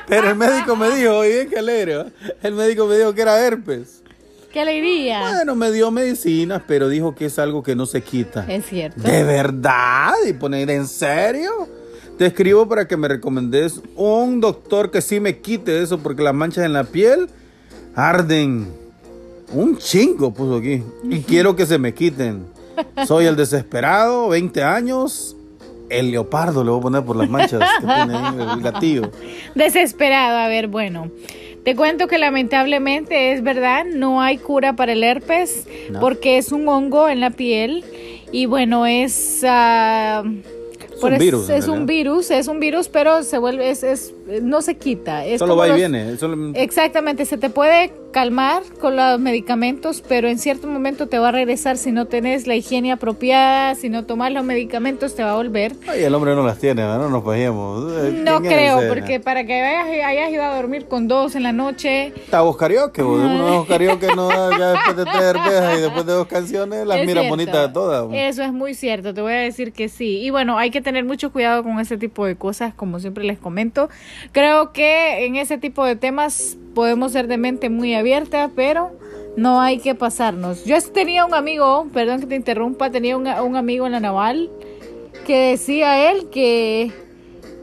pero 0.07 0.31
el 0.31 0.37
médico 0.37 0.77
me 0.77 0.88
dijo, 0.90 1.16
oye, 1.16 1.49
qué 1.49 1.59
alegre. 1.59 1.97
¿va? 1.97 2.07
El 2.44 2.55
médico 2.55 2.87
me 2.87 2.97
dijo 2.97 3.12
que 3.12 3.23
era 3.23 3.40
herpes. 3.40 4.05
¡Qué 4.53 4.61
alegría! 4.61 5.20
Bueno, 5.33 5.57
me 5.57 5.73
dio 5.73 5.90
medicinas, 5.90 6.62
pero 6.64 6.88
dijo 6.88 7.12
que 7.16 7.25
es 7.25 7.40
algo 7.40 7.64
que 7.64 7.75
no 7.75 7.85
se 7.85 8.03
quita. 8.03 8.47
Es 8.49 8.66
cierto. 8.66 9.03
¿De 9.03 9.25
verdad? 9.25 10.12
¿Y 10.29 10.33
poner 10.33 10.70
en 10.70 10.87
serio? 10.87 11.68
Te 12.18 12.27
escribo 12.27 12.68
para 12.68 12.87
que 12.87 12.96
me 12.96 13.09
recomendes 13.09 13.81
un 13.96 14.40
doctor 14.40 14.90
que 14.90 15.00
sí 15.03 15.18
me 15.18 15.38
quite 15.38 15.83
eso, 15.83 15.98
porque 15.98 16.22
las 16.22 16.35
manchas 16.35 16.64
en 16.64 16.72
la 16.72 16.85
piel 16.85 17.29
arden. 17.94 18.68
Un 19.53 19.79
chingo 19.79 20.33
puso 20.33 20.57
aquí. 20.57 20.83
Y 21.11 21.20
quiero 21.20 21.55
que 21.55 21.66
se 21.66 21.79
me 21.79 21.94
quiten. 21.94 22.46
Soy 23.07 23.27
el 23.27 23.37
desesperado, 23.37 24.29
20 24.29 24.62
años. 24.62 25.37
El 25.90 26.11
leopardo 26.11 26.64
le 26.64 26.70
voy 26.70 26.79
a 26.79 26.83
poner 26.83 27.05
por 27.05 27.16
las 27.16 27.29
manchas 27.29 27.61
que 27.81 27.87
tiene 27.87 28.16
ahí 28.16 28.35
el 28.57 28.62
gatillo. 28.62 29.11
Desesperado, 29.55 30.38
a 30.38 30.48
ver, 30.48 30.66
bueno. 30.68 31.11
Te 31.64 31.77
cuento 31.77 32.09
que 32.09 32.18
lamentablemente 32.18 33.33
es 33.33 33.42
verdad, 33.42 33.85
no 33.87 34.20
hay 34.20 34.37
cura 34.38 34.77
para 34.77 34.92
el 34.92 35.03
herpes 35.03 35.66
No. 35.90 35.98
porque 36.00 36.37
es 36.37 36.53
un 36.53 36.68
hongo 36.68 37.09
en 37.09 37.20
la 37.20 37.31
piel 37.31 37.85
y 38.33 38.44
bueno, 38.46 38.85
es... 38.87 39.38
por 39.40 40.27
un 41.09 41.12
es- 41.14 41.19
virus, 41.21 41.49
en 41.51 41.57
Es 41.57 41.69
un 41.69 41.87
virus, 41.87 42.31
es 42.31 42.49
un 42.49 42.61
virus, 42.61 42.88
pero 42.88 43.23
se 43.23 43.38
vuelve, 43.38 43.71
es, 43.71 43.83
es- 43.83 44.12
no 44.43 44.63
se 44.63 44.77
quita. 44.77 45.25
Es 45.25 45.39
Solo 45.39 45.57
va 45.57 45.67
y 45.67 45.71
los- 45.71 45.77
viene. 45.79 46.17
solo- 46.17 46.53
Exactamente, 46.55 47.25
se 47.27 47.37
te 47.39 47.51
puede 47.51 47.93
calmar 48.13 48.63
con 48.81 48.95
los 48.95 49.19
medicamentos, 49.19 50.01
pero 50.09 50.29
en 50.29 50.39
cierto 50.39 50.69
momento 50.69 51.09
te 51.09 51.19
va 51.19 51.31
a 51.31 51.33
regresar 51.33 51.77
si 51.77 51.91
no 51.91 52.07
tenés 52.07 52.47
la 52.47 52.55
higiene 52.55 52.93
apropiada, 52.93 53.75
si 53.75 53.89
no 53.89 54.05
tomas 54.05 54.33
los 54.33 54.45
medicamentos 54.45 55.17
te 55.17 55.25
va 55.25 55.33
a 55.33 55.35
volver. 55.35 55.73
Ay, 55.89 56.05
el 56.05 56.15
hombre 56.15 56.35
no 56.37 56.47
las 56.47 56.59
tiene, 56.59 56.83
¿verdad? 56.83 56.99
no 57.01 57.11
nos 57.11 57.25
fallemos. 57.25 57.83
No 58.13 58.41
creo, 58.41 58.81
porque 58.89 59.19
para 59.19 59.45
que 59.45 59.61
hayas, 59.61 60.07
hayas 60.07 60.31
ido 60.31 60.45
a 60.45 60.55
dormir 60.57 60.87
con 60.87 61.09
dos 61.09 61.35
en 61.35 61.43
la 61.43 61.53
noche, 61.53 62.13
Está 62.15 62.43
vos 62.43 62.57
karaoke, 62.57 63.03
vos. 63.03 63.19
uno 63.19 63.65
de 63.65 64.15
no 64.15 64.51
ya 64.59 64.71
después 64.73 64.97
de 64.97 65.05
tres 65.05 65.17
cervezas 65.17 65.79
y 65.79 65.83
después 65.83 66.07
de 66.07 66.13
dos 66.13 66.27
canciones 66.29 66.87
las 66.87 66.99
Es 67.01 67.07
mira 67.07 67.23
bonitas 67.29 67.73
todas. 67.73 68.07
Eso 68.13 68.43
es 68.45 68.53
muy 68.53 68.75
cierto, 68.75 69.13
te 69.13 69.21
voy 69.23 69.33
a 69.33 69.37
decir 69.39 69.73
que 69.73 69.89
sí. 69.89 70.21
Y 70.21 70.31
bueno, 70.31 70.57
hay 70.57 70.71
que 70.71 70.81
tener 70.81 71.05
mucho 71.05 71.33
cuidado 71.33 71.65
con 71.65 71.81
ese 71.81 71.99
tipo 71.99 72.25
de 72.27 72.37
cosas, 72.37 72.75
como 72.75 73.01
siempre 73.01 73.25
les 73.25 73.39
comento. 73.41 73.89
Creo 74.33 74.72
que 74.72 75.24
en 75.27 75.37
ese 75.37 75.59
tipo 75.59 75.85
de 75.85 75.96
temas 75.96 76.57
podemos 76.74 77.12
ser 77.12 77.27
de 77.29 77.38
mente 77.38 77.70
muy 77.70 77.94
abierta, 77.94 78.50
pero 78.55 78.90
no 79.37 79.61
hay 79.61 79.79
que 79.79 79.94
pasarnos. 79.94 80.64
Yo 80.64 80.77
tenía 80.92 81.24
un 81.24 81.35
amigo, 81.35 81.87
perdón 81.92 82.20
que 82.20 82.27
te 82.27 82.37
interrumpa, 82.37 82.90
tenía 82.90 83.16
un, 83.16 83.27
un 83.27 83.57
amigo 83.57 83.87
en 83.87 83.92
la 83.92 84.00
naval 84.00 84.50
que 85.27 85.50
decía 85.50 86.11
él 86.11 86.29
que... 86.31 86.92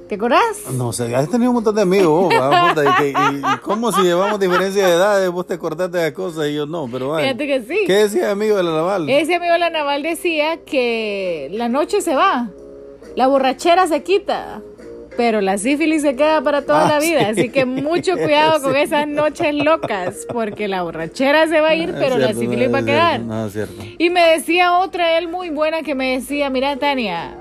¿Te 0.10 0.16
acordás? 0.16 0.42
No 0.74 0.92
sé, 0.92 1.16
has 1.16 1.30
tenido 1.30 1.52
un 1.52 1.56
montón 1.56 1.74
de 1.74 1.84
amigos, 1.84 2.26
vos. 2.26 2.34
Puta, 2.34 2.84
y, 3.02 3.08
y- 3.12 3.38
y 3.40 3.58
cómo 3.62 3.94
si 3.94 4.02
llevamos 4.02 4.42
diferencia 4.42 4.86
de 4.86 4.92
edades, 4.94 5.30
vos 5.32 5.48
te 5.48 5.58
cortaste 5.58 6.00
de 6.00 6.12
cosas 6.14 6.48
y 6.50 6.56
yo 6.56 6.66
no, 6.66 6.90
pero 6.92 7.08
vaya. 7.12 7.28
Fíjate 7.28 7.48
que 7.48 7.62
sí. 7.62 7.80
¿Qué 7.88 7.94
decía 7.94 8.30
amigo 8.30 8.58
de 8.58 8.64
la 8.64 8.72
naval? 8.72 9.10
Ese 9.10 9.36
amigo 9.36 9.54
de 9.54 9.60
la 9.60 9.70
naval 9.70 10.04
decía 10.04 10.58
que 10.66 11.48
la 11.54 11.70
noche 11.70 12.02
se 12.02 12.14
va, 12.14 12.50
la 13.16 13.28
borrachera 13.28 13.88
se 13.88 14.04
quita, 14.04 14.62
pero 15.18 15.42
la 15.42 15.58
sífilis 15.58 16.02
se 16.02 16.16
queda 16.16 16.42
para 16.42 16.62
toda 16.64 16.86
Ah, 16.86 16.90
la 16.90 17.00
vida. 17.00 17.20
sí. 17.34 17.42
Así 17.42 17.50
que 17.50 17.66
mucho 17.66 18.14
cuidado 18.18 18.62
con 18.62 18.76
esas 18.76 19.08
noches 19.08 19.54
locas, 19.54 20.26
porque 20.32 20.68
la 20.68 20.84
borrachera 20.84 21.48
se 21.48 21.60
va 21.62 21.70
a 21.70 21.76
ir, 21.76 21.90
Es 21.90 21.96
pero 21.96 22.18
la 22.18 22.34
sífilis 22.34 22.68
no, 22.68 22.74
va 22.74 22.80
a 22.80 22.86
quedar. 22.86 23.20
No, 23.20 23.46
es 23.48 23.54
cierto. 23.54 23.82
Y 23.98 24.10
me 24.10 24.22
decía 24.32 24.78
otra 24.80 25.18
él 25.18 25.28
muy 25.28 25.50
buena 25.50 25.82
que 25.82 25.96
me 25.96 26.14
decía, 26.14 26.50
mira 26.50 26.76
Tania, 26.78 27.36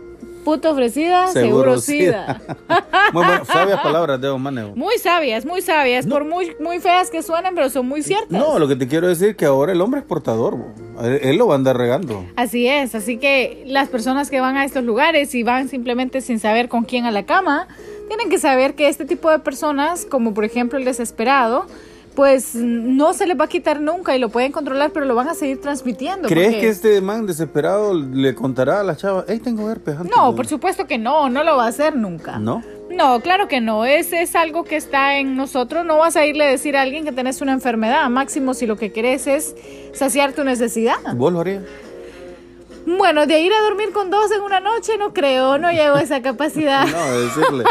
Puto 0.45 0.71
ofrecida, 0.71 1.27
seguro, 1.29 1.79
sida. 1.79 2.41
muy 3.13 3.25
buenas, 3.25 3.47
sabias 3.47 3.81
palabras 3.81 4.19
de 4.21 4.33
Maneo. 4.39 4.73
Muy 4.75 4.97
sabias, 4.97 5.45
muy 5.45 5.61
sabias, 5.61 6.07
por 6.07 6.25
muy, 6.25 6.57
muy 6.59 6.81
feas 6.81 7.11
que 7.11 7.23
suenen, 7.23 7.55
pero 7.55 7.69
son 7.69 7.87
muy 7.87 8.03
ciertas. 8.03 8.31
No, 8.31 8.59
lo 8.59 8.67
que 8.67 8.75
te 8.75 8.89
quiero 8.89 9.07
decir 9.07 9.29
es 9.29 9.37
que 9.37 9.45
ahora 9.45 9.73
el 9.73 9.81
hombre 9.83 10.01
es 10.01 10.07
portador, 10.07 10.57
bo. 10.57 10.73
Él, 11.07 11.37
lo 11.37 11.47
va 11.47 11.55
a 11.55 11.57
andar 11.57 11.77
regando. 11.77 12.25
Así 12.37 12.67
es, 12.67 12.95
así 12.95 13.17
que 13.17 13.65
las 13.67 13.89
personas 13.89 14.31
que 14.31 14.41
van 14.41 14.57
a 14.57 14.65
estos 14.65 14.85
lugares 14.85 15.35
y 15.35 15.43
van 15.43 15.69
simplemente 15.69 16.21
sin 16.21 16.39
saber 16.39 16.69
con 16.69 16.85
quién 16.85 17.07
a 17.07 17.11
la 17.11 17.25
cama, 17.25 17.69
tienen 18.09 18.29
que 18.29 18.39
saber 18.39 18.75
que 18.75 18.89
este 18.89 19.05
tipo 19.05 19.31
de 19.31 19.39
personas, 19.39 20.05
como 20.05 20.35
por 20.35 20.45
ejemplo 20.45 20.79
el 20.79 20.85
desesperado, 20.85 21.67
pues 22.15 22.55
no 22.55 23.13
se 23.15 23.27
les 23.27 23.39
va 23.39 23.45
a 23.45 23.49
quitar 23.49 23.81
nunca 23.81 24.15
y 24.17 24.19
lo 24.19 24.29
pueden 24.29 24.53
controlar, 24.53 24.91
pero 24.91 25.07
lo 25.07 25.15
van 25.15 25.29
a 25.29 25.35
seguir 25.35 25.61
transmitiendo. 25.61 26.29
¿Crees 26.29 26.49
porque- 26.49 26.61
que 26.61 26.69
este 26.69 27.01
man 27.01 27.27
desesperado 27.27 27.95
le 27.95 28.35
contará 28.35 28.81
a 28.81 28.83
la 28.83 28.97
chava, 28.97 29.25
hey, 29.29 29.41
tengo 29.43 29.71
herpes 29.71 29.97
antes 29.97 30.15
No, 30.15 30.31
de-"? 30.31 30.37
por 30.37 30.47
supuesto 30.47 30.87
que 30.87 30.99
no, 30.99 31.29
no 31.31 31.45
lo 31.45 31.57
va 31.57 31.67
a 31.67 31.69
hacer 31.69 31.97
nunca. 31.97 32.39
¿No? 32.39 32.63
No, 32.91 33.21
claro 33.21 33.47
que 33.47 33.61
no. 33.61 33.85
Es, 33.85 34.13
es 34.13 34.35
algo 34.35 34.65
que 34.65 34.75
está 34.77 35.17
en 35.19 35.37
nosotros. 35.37 35.87
No 35.87 35.99
vas 35.99 36.17
a 36.17 36.27
irle 36.27 36.45
a 36.45 36.49
decir 36.51 36.77
a 36.77 36.83
alguien 36.83 37.05
que 37.05 37.13
tenés 37.13 37.41
una 37.41 37.53
enfermedad. 37.53 38.09
Máximo 38.11 38.53
si 38.53 38.67
lo 38.67 38.77
que 38.77 38.91
querés 38.93 39.29
es 39.29 39.55
saciar 39.93 40.33
tu 40.33 40.43
necesidad. 40.43 40.97
¿Vos 41.15 41.33
lo 41.33 41.41
harías? 41.41 41.63
Bueno, 42.87 43.27
de 43.27 43.41
ir 43.41 43.53
a 43.53 43.61
dormir 43.63 43.93
con 43.93 44.11
dos 44.11 44.31
en 44.33 44.41
una 44.41 44.59
noche 44.61 44.97
no 44.99 45.13
creo, 45.13 45.59
no 45.59 45.71
llego 45.71 45.97
a 45.97 46.03
esa 46.03 46.23
capacidad. 46.23 46.87
No, 46.91 47.11
de 47.13 47.25
decirle. 47.27 47.65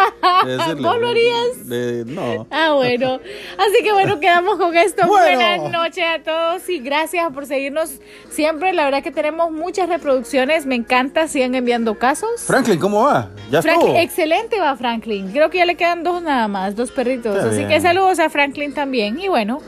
de 0.46 0.52
decirle 0.58 0.88
¿Vos 0.88 1.00
lo 1.00 1.08
harías? 1.10 1.68
de- 1.70 2.06
no. 2.06 2.48
Ah, 2.52 2.74
bueno. 2.74 3.20
Así 3.58 3.84
que 3.84 3.92
bueno, 3.92 4.20
quedamos 4.20 4.58
con 4.58 4.76
esto. 4.78 5.08
Bueno. 5.08 5.40
Buenas 5.40 5.72
noches 5.72 6.06
a 6.08 6.20
todos 6.24 6.70
y 6.70 6.80
gracias 6.80 7.32
por 7.34 7.46
seguirnos 7.46 7.92
siempre. 8.30 8.72
La 8.74 8.86
verdad 8.86 9.02
que 9.04 9.12
tenemos 9.12 9.52
muchas 9.52 9.90
reproducciones. 9.90 10.66
Me 10.66 10.76
encanta. 10.76 11.28
Sigan 11.28 11.56
enviando 11.56 11.98
casos. 11.98 12.30
Franklin, 12.46 12.80
¿cómo 12.80 13.04
va? 13.06 13.30
Ya 13.52 13.62
Frank- 13.62 13.80
estuvo. 13.82 13.98
excelente 13.98 14.60
va 14.60 14.76
Franklin. 14.78 15.32
Creo 15.32 15.50
que 15.50 15.58
ya 15.58 15.66
le 15.66 15.76
quedan 15.76 16.04
dos 16.04 16.22
nada 16.22 16.48
más, 16.48 16.76
dos 16.76 16.92
perritos. 16.92 17.36
Está 17.36 17.48
Así 17.50 17.58
bien. 17.58 17.70
que 17.70 17.82
saludos 17.82 18.20
a 18.20 18.30
Franklin 18.30 18.74
también. 18.74 19.20
Y 19.20 19.28
bueno, 19.28 19.60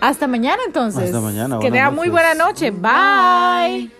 hasta 0.00 0.26
mañana 0.26 0.62
entonces. 0.66 1.04
Hasta 1.04 1.20
mañana, 1.20 1.58
Que 1.60 1.70
tengan 1.70 1.94
muy 1.94 2.08
buena 2.08 2.34
noche. 2.34 2.70
Bye. 2.72 3.92